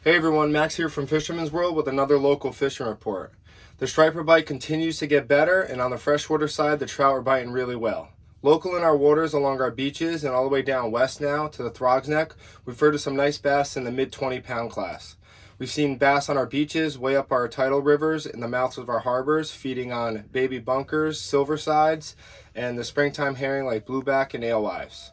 Hey 0.03 0.17
everyone, 0.17 0.53
Max 0.53 0.77
here 0.77 0.91
from 0.91 1.07
Fisherman's 1.07 1.51
World 1.51 1.75
with 1.77 1.89
another 1.89 2.19
local 2.19 2.53
fishing 2.53 2.87
report. 2.87 3.33
The 3.79 3.87
striper 3.87 4.23
bite 4.23 4.45
continues 4.45 4.99
to 4.99 5.07
get 5.07 5.27
better, 5.27 5.63
and 5.63 5.81
on 5.81 5.93
the 5.93 5.97
freshwater 5.97 6.47
side, 6.47 6.79
the 6.79 6.85
trout 6.85 7.15
are 7.15 7.23
biting 7.23 7.51
really 7.51 7.75
well. 7.75 8.11
Local 8.43 8.77
in 8.77 8.83
our 8.83 8.95
waters 8.97 9.33
along 9.33 9.63
our 9.63 9.71
beaches 9.71 10.25
and 10.25 10.35
all 10.35 10.45
the 10.45 10.51
way 10.51 10.61
down 10.61 10.91
west 10.91 11.23
now 11.23 11.49
to 11.49 11.63
the 11.63 11.71
Throgs 11.71 12.07
Neck, 12.07 12.35
we've 12.67 12.79
heard 12.79 12.95
of 12.95 13.01
some 13.01 13.17
nice 13.17 13.39
bass 13.39 13.79
in 13.79 13.85
the 13.85 13.91
mid 13.91 14.13
20 14.13 14.41
pound 14.41 14.71
class. 14.71 15.17
We've 15.57 15.71
seen 15.71 15.99
bass 15.99 16.29
on 16.29 16.37
our 16.37 16.47
beaches, 16.47 16.99
way 16.99 17.15
up 17.15 17.31
our 17.31 17.47
tidal 17.47 17.81
rivers, 17.81 18.27
in 18.27 18.41
the 18.41 18.49
mouths 18.49 18.77
of 18.77 18.89
our 18.89 18.99
harbors, 18.99 19.53
feeding 19.53 19.93
on 19.93 20.25
baby 20.33 20.59
bunkers, 20.59 21.21
silver 21.21 21.57
sides, 21.57 22.17
and 22.57 22.77
the 22.77 22.83
springtime 22.83 23.37
herring 23.37 23.65
like 23.65 23.87
blueback 23.87 24.35
and 24.35 24.45
alewives. 24.45 25.13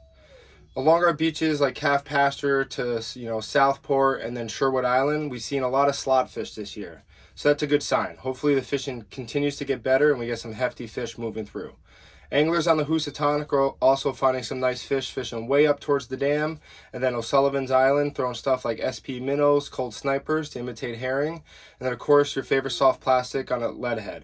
Along 0.76 1.04
our 1.04 1.14
beaches 1.14 1.62
like 1.62 1.76
Calf 1.76 2.04
Pasture 2.06 2.66
to 2.66 3.04
you 3.14 3.28
know 3.28 3.40
Southport 3.40 4.22
and 4.22 4.36
then 4.36 4.48
Sherwood 4.48 4.86
Island, 4.86 5.30
we've 5.30 5.44
seen 5.44 5.62
a 5.62 5.70
lot 5.70 5.90
of 5.90 5.96
slot 5.96 6.30
fish 6.32 6.56
this 6.56 6.76
year. 6.76 7.04
So 7.36 7.50
that's 7.50 7.64
a 7.64 7.68
good 7.68 7.84
sign. 7.84 8.16
Hopefully 8.18 8.56
the 8.56 8.62
fishing 8.64 9.06
continues 9.12 9.58
to 9.58 9.66
get 9.66 9.84
better 9.84 10.10
and 10.10 10.20
we 10.20 10.26
get 10.26 10.40
some 10.40 10.54
hefty 10.54 10.88
fish 10.88 11.18
moving 11.20 11.46
through. 11.46 11.76
Anglers 12.34 12.66
on 12.66 12.78
the 12.78 12.86
Housatonic 12.86 13.52
are 13.52 13.72
also 13.82 14.14
finding 14.14 14.44
some 14.44 14.62
nice 14.62 14.84
fish 14.84 15.12
fishing 15.12 15.48
way 15.48 15.68
up 15.68 15.82
towards 15.82 16.08
the 16.08 16.16
dam, 16.16 16.62
and 16.94 17.04
then 17.04 17.14
O'Sullivan's 17.14 17.72
Island 17.72 18.16
throwing 18.16 18.36
stuff 18.36 18.64
like 18.64 18.80
SP 18.80 19.20
minnows, 19.20 19.68
cold 19.68 19.94
snipers 19.94 20.50
to 20.52 20.60
imitate 20.60 21.00
herring, 21.00 21.34
and 21.34 21.86
then 21.86 21.92
of 21.92 22.00
course 22.00 22.34
your 22.34 22.46
favorite 22.46 22.72
soft 22.72 23.02
plastic 23.02 23.52
on 23.52 23.62
a 23.62 23.68
lead 23.68 24.00
head. 24.00 24.24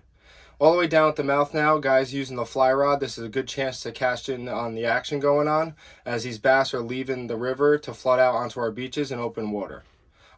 All 0.58 0.72
the 0.72 0.78
way 0.78 0.88
down 0.88 1.10
at 1.10 1.18
the 1.18 1.24
mouth 1.26 1.54
now, 1.54 1.80
guys 1.80 2.14
using 2.14 2.38
the 2.38 2.46
fly 2.46 2.72
rod, 2.72 3.02
this 3.02 3.18
is 3.18 3.26
a 3.26 3.30
good 3.30 3.50
chance 3.50 3.82
to 3.82 3.92
cast 3.92 4.30
in 4.30 4.48
on 4.48 4.74
the 4.74 4.86
action 4.86 5.20
going 5.20 5.50
on, 5.50 5.76
as 6.06 6.24
these 6.24 6.40
bass 6.40 6.74
are 6.74 6.80
leaving 6.80 7.28
the 7.28 7.36
river 7.36 7.78
to 7.78 7.94
flood 7.94 8.22
out 8.22 8.36
onto 8.36 8.62
our 8.62 8.72
beaches 8.72 9.12
in 9.12 9.20
open 9.20 9.52
water. 9.52 9.84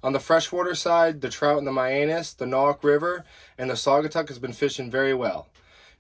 On 0.02 0.12
the 0.12 0.20
freshwater 0.20 0.74
side, 0.74 1.22
the 1.22 1.30
trout 1.30 1.60
in 1.60 1.66
the 1.66 1.72
Mianus, 1.72 2.36
the 2.36 2.48
Norwalk 2.48 2.84
River, 2.84 3.26
and 3.60 3.70
the 3.70 3.76
Saugatuck 3.76 4.30
has 4.30 4.40
been 4.40 4.54
fishing 4.54 4.90
very 4.90 5.14
well 5.14 5.48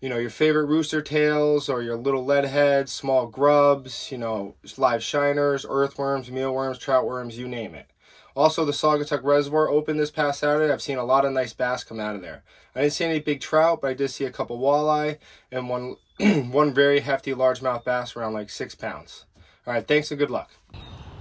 you 0.01 0.09
know, 0.09 0.17
your 0.17 0.29
favorite 0.29 0.65
rooster 0.65 1.01
tails 1.01 1.67
or 1.67 1.81
your 1.81 1.97
little 1.97 2.25
leadheads, 2.25 2.89
small 2.89 3.27
grubs, 3.27 4.11
you 4.11 4.17
know, 4.17 4.55
live 4.77 5.01
shiners, 5.01 5.65
earthworms, 5.69 6.31
mealworms, 6.31 6.77
trout 6.77 7.05
worms, 7.05 7.37
you 7.37 7.47
name 7.47 7.75
it. 7.75 7.87
Also, 8.35 8.63
the 8.63 8.71
Saugatuck 8.71 9.23
Reservoir 9.23 9.67
opened 9.67 9.99
this 9.99 10.11
past 10.11 10.39
Saturday. 10.39 10.71
I've 10.71 10.81
seen 10.81 10.97
a 10.97 11.03
lot 11.03 11.25
of 11.25 11.33
nice 11.33 11.51
bass 11.51 11.83
come 11.83 11.99
out 11.99 12.15
of 12.15 12.21
there. 12.21 12.43
I 12.73 12.81
didn't 12.81 12.93
see 12.93 13.03
any 13.05 13.19
big 13.19 13.41
trout, 13.41 13.81
but 13.81 13.89
I 13.89 13.93
did 13.93 14.09
see 14.09 14.23
a 14.23 14.31
couple 14.31 14.59
walleye 14.59 15.17
and 15.51 15.67
one 15.67 15.97
one 16.51 16.73
very 16.73 17.01
hefty 17.01 17.33
largemouth 17.33 17.83
bass 17.83 18.15
around 18.15 18.33
like 18.33 18.49
six 18.49 18.75
pounds. 18.75 19.25
All 19.67 19.73
right, 19.73 19.85
thanks 19.85 20.11
and 20.11 20.19
good 20.19 20.31
luck. 20.31 20.51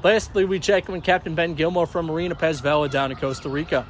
Lastly, 0.04 0.44
we 0.44 0.60
check 0.60 0.88
in 0.88 0.94
with 0.94 1.02
Captain 1.02 1.34
Ben 1.34 1.54
Gilmore 1.54 1.86
from 1.86 2.06
Marina 2.06 2.36
Pez 2.36 2.62
Vela 2.62 2.88
down 2.88 3.10
in 3.10 3.16
Costa 3.16 3.48
Rica. 3.48 3.84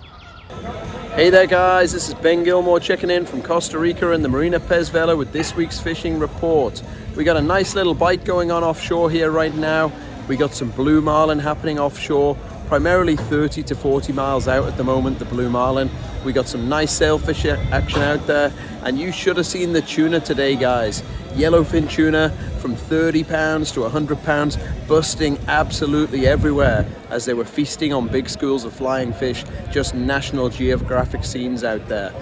Hey 0.49 1.29
there 1.29 1.47
guys, 1.47 1.93
this 1.93 2.09
is 2.09 2.15
Ben 2.15 2.43
Gilmore 2.43 2.81
checking 2.81 3.11
in 3.11 3.27
from 3.27 3.43
Costa 3.43 3.79
Rica 3.79 4.13
and 4.13 4.25
the 4.25 4.31
Marina 4.31 4.59
Pez 4.59 4.91
Vela 4.91 5.15
with 5.15 5.31
this 5.31 5.55
week's 5.55 5.79
fishing 5.79 6.19
report. 6.19 6.83
We 7.17 7.25
got 7.25 7.37
a 7.37 7.43
nice 7.43 7.75
little 7.75 7.93
bite 7.93 8.25
going 8.25 8.51
on 8.51 8.65
offshore 8.65 9.11
here 9.11 9.31
right 9.31 9.55
now. 9.55 9.93
We 10.27 10.39
got 10.39 10.55
some 10.55 10.71
blue 10.71 11.03
marlin 11.03 11.39
happening 11.39 11.79
offshore, 11.79 12.35
primarily 12.67 13.17
30 13.17 13.63
to 13.65 13.75
40 13.75 14.15
miles 14.15 14.49
out 14.49 14.67
at 14.67 14.79
the 14.79 14.85
moment, 14.85 15.19
the 15.19 15.27
blue 15.27 15.51
marlin. 15.51 15.91
We 16.29 16.35
got 16.35 16.47
some 16.47 16.69
nice 16.69 16.93
sailfish 16.93 17.47
action 17.47 18.03
out 18.03 18.27
there, 18.27 18.53
and 18.83 18.99
you 19.01 19.13
should 19.13 19.39
have 19.39 19.47
seen 19.47 19.73
the 19.73 19.81
tuna 19.81 20.21
today, 20.21 20.57
guys. 20.57 21.03
Yellowfin 21.33 21.89
tuna 21.89 22.29
from 22.61 22.77
30 22.77 23.25
pounds 23.25 23.73
to 23.73 23.81
100 23.81 24.23
pounds, 24.25 24.59
busting 24.87 25.39
absolutely 25.49 26.27
everywhere 26.27 26.85
as 27.09 27.25
they 27.25 27.33
were 27.33 27.47
feasting 27.47 27.95
on 27.95 28.09
big 28.09 28.29
schools 28.29 28.67
of 28.67 28.75
flying 28.75 29.11
fish, 29.15 29.43
just 29.71 29.95
National 29.95 30.51
Geographic 30.51 31.25
scenes 31.25 31.65
out 31.65 31.89
there. 31.89 32.13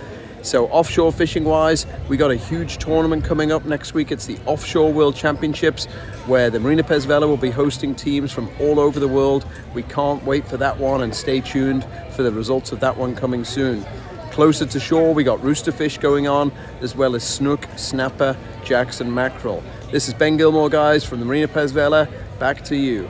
So 0.46 0.68
offshore 0.68 1.10
fishing 1.10 1.42
wise, 1.42 1.86
we 2.08 2.16
got 2.16 2.30
a 2.30 2.36
huge 2.36 2.78
tournament 2.78 3.24
coming 3.24 3.50
up 3.50 3.64
next 3.64 3.94
week. 3.94 4.12
It's 4.12 4.26
the 4.26 4.38
Offshore 4.46 4.92
World 4.92 5.16
Championships 5.16 5.86
where 6.26 6.50
the 6.50 6.60
Marina 6.60 6.84
Pez 6.84 7.04
Vela 7.04 7.26
will 7.26 7.36
be 7.36 7.50
hosting 7.50 7.96
teams 7.96 8.30
from 8.30 8.48
all 8.60 8.78
over 8.78 9.00
the 9.00 9.08
world. 9.08 9.44
We 9.74 9.82
can't 9.82 10.22
wait 10.22 10.46
for 10.46 10.56
that 10.58 10.78
one 10.78 11.02
and 11.02 11.12
stay 11.12 11.40
tuned 11.40 11.84
for 12.12 12.22
the 12.22 12.30
results 12.30 12.70
of 12.70 12.78
that 12.78 12.96
one 12.96 13.16
coming 13.16 13.44
soon. 13.44 13.84
Closer 14.30 14.66
to 14.66 14.78
shore, 14.78 15.12
we 15.12 15.24
got 15.24 15.42
rooster 15.42 15.72
fish 15.72 15.98
going 15.98 16.28
on, 16.28 16.52
as 16.80 16.94
well 16.94 17.16
as 17.16 17.24
snook, 17.24 17.66
snapper, 17.76 18.36
jacks, 18.64 19.00
and 19.00 19.12
mackerel. 19.12 19.64
This 19.90 20.06
is 20.06 20.14
Ben 20.14 20.36
Gilmore, 20.36 20.68
guys, 20.70 21.04
from 21.04 21.18
the 21.18 21.26
Marina 21.26 21.48
Pez 21.48 21.72
Vela. 21.72 22.06
Back 22.38 22.62
to 22.66 22.76
you. 22.76 23.08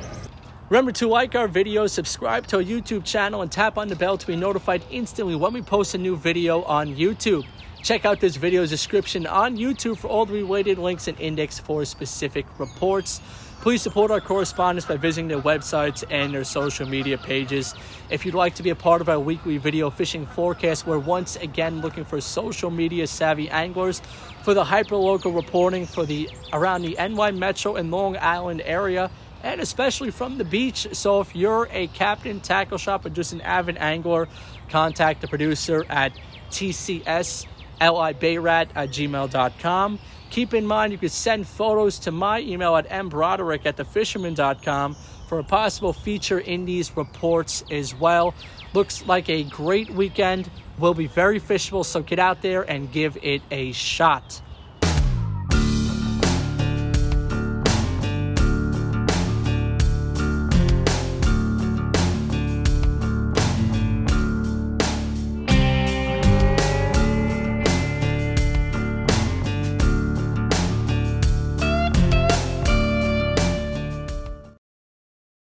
Remember 0.68 0.90
to 0.90 1.06
like 1.06 1.36
our 1.36 1.46
video, 1.46 1.86
subscribe 1.86 2.48
to 2.48 2.56
our 2.56 2.62
YouTube 2.62 3.04
channel, 3.04 3.42
and 3.42 3.52
tap 3.52 3.78
on 3.78 3.86
the 3.86 3.94
bell 3.94 4.18
to 4.18 4.26
be 4.26 4.34
notified 4.34 4.82
instantly 4.90 5.36
when 5.36 5.52
we 5.52 5.62
post 5.62 5.94
a 5.94 5.98
new 5.98 6.16
video 6.16 6.64
on 6.64 6.96
YouTube. 6.96 7.46
Check 7.84 8.04
out 8.04 8.18
this 8.18 8.34
video's 8.34 8.70
description 8.70 9.28
on 9.28 9.56
YouTube 9.56 9.96
for 9.96 10.08
all 10.08 10.26
the 10.26 10.32
related 10.32 10.76
links 10.78 11.06
and 11.06 11.20
index 11.20 11.60
for 11.60 11.84
specific 11.84 12.46
reports. 12.58 13.20
Please 13.60 13.80
support 13.80 14.10
our 14.10 14.20
correspondents 14.20 14.86
by 14.86 14.96
visiting 14.96 15.28
their 15.28 15.40
websites 15.40 16.02
and 16.10 16.34
their 16.34 16.42
social 16.42 16.84
media 16.84 17.16
pages. 17.16 17.72
If 18.10 18.26
you'd 18.26 18.34
like 18.34 18.56
to 18.56 18.64
be 18.64 18.70
a 18.70 18.74
part 18.74 19.00
of 19.00 19.08
our 19.08 19.20
weekly 19.20 19.58
video 19.58 19.88
fishing 19.88 20.26
forecast, 20.26 20.84
we're 20.84 20.98
once 20.98 21.36
again 21.36 21.80
looking 21.80 22.04
for 22.04 22.20
social 22.20 22.72
media 22.72 23.06
savvy 23.06 23.48
anglers 23.50 24.02
for 24.42 24.52
the 24.52 24.64
hyperlocal 24.64 25.32
reporting 25.32 25.86
for 25.86 26.04
the 26.04 26.28
around 26.52 26.82
the 26.82 26.96
NY 26.98 27.30
Metro 27.30 27.76
and 27.76 27.92
Long 27.92 28.16
Island 28.16 28.62
area 28.64 29.12
and 29.46 29.60
especially 29.60 30.10
from 30.10 30.38
the 30.38 30.44
beach. 30.44 30.88
So 30.92 31.20
if 31.20 31.36
you're 31.36 31.68
a 31.70 31.86
captain, 31.88 32.40
tackle 32.40 32.78
shop, 32.78 33.06
or 33.06 33.10
just 33.10 33.32
an 33.32 33.40
avid 33.42 33.76
angler, 33.78 34.26
contact 34.68 35.20
the 35.20 35.28
producer 35.28 35.86
at 35.88 36.12
tcslibayrat 36.50 37.46
at 37.80 38.88
gmail.com. 38.88 39.98
Keep 40.30 40.54
in 40.54 40.66
mind 40.66 40.92
you 40.92 40.98
can 40.98 41.08
send 41.08 41.46
photos 41.46 42.00
to 42.00 42.10
my 42.10 42.40
email 42.40 42.74
at 42.74 42.88
mbroderick 42.88 43.64
at 43.64 43.76
thefisherman.com 43.76 44.96
for 45.28 45.38
a 45.38 45.44
possible 45.44 45.92
feature 45.92 46.40
in 46.40 46.64
these 46.64 46.96
reports 46.96 47.62
as 47.70 47.94
well. 47.94 48.34
Looks 48.74 49.06
like 49.06 49.30
a 49.30 49.44
great 49.44 49.90
weekend. 49.90 50.50
Will 50.78 50.94
be 50.94 51.06
very 51.06 51.38
fishable, 51.38 51.84
so 51.84 52.02
get 52.02 52.18
out 52.18 52.42
there 52.42 52.62
and 52.62 52.90
give 52.90 53.16
it 53.22 53.42
a 53.52 53.70
shot. 53.72 54.42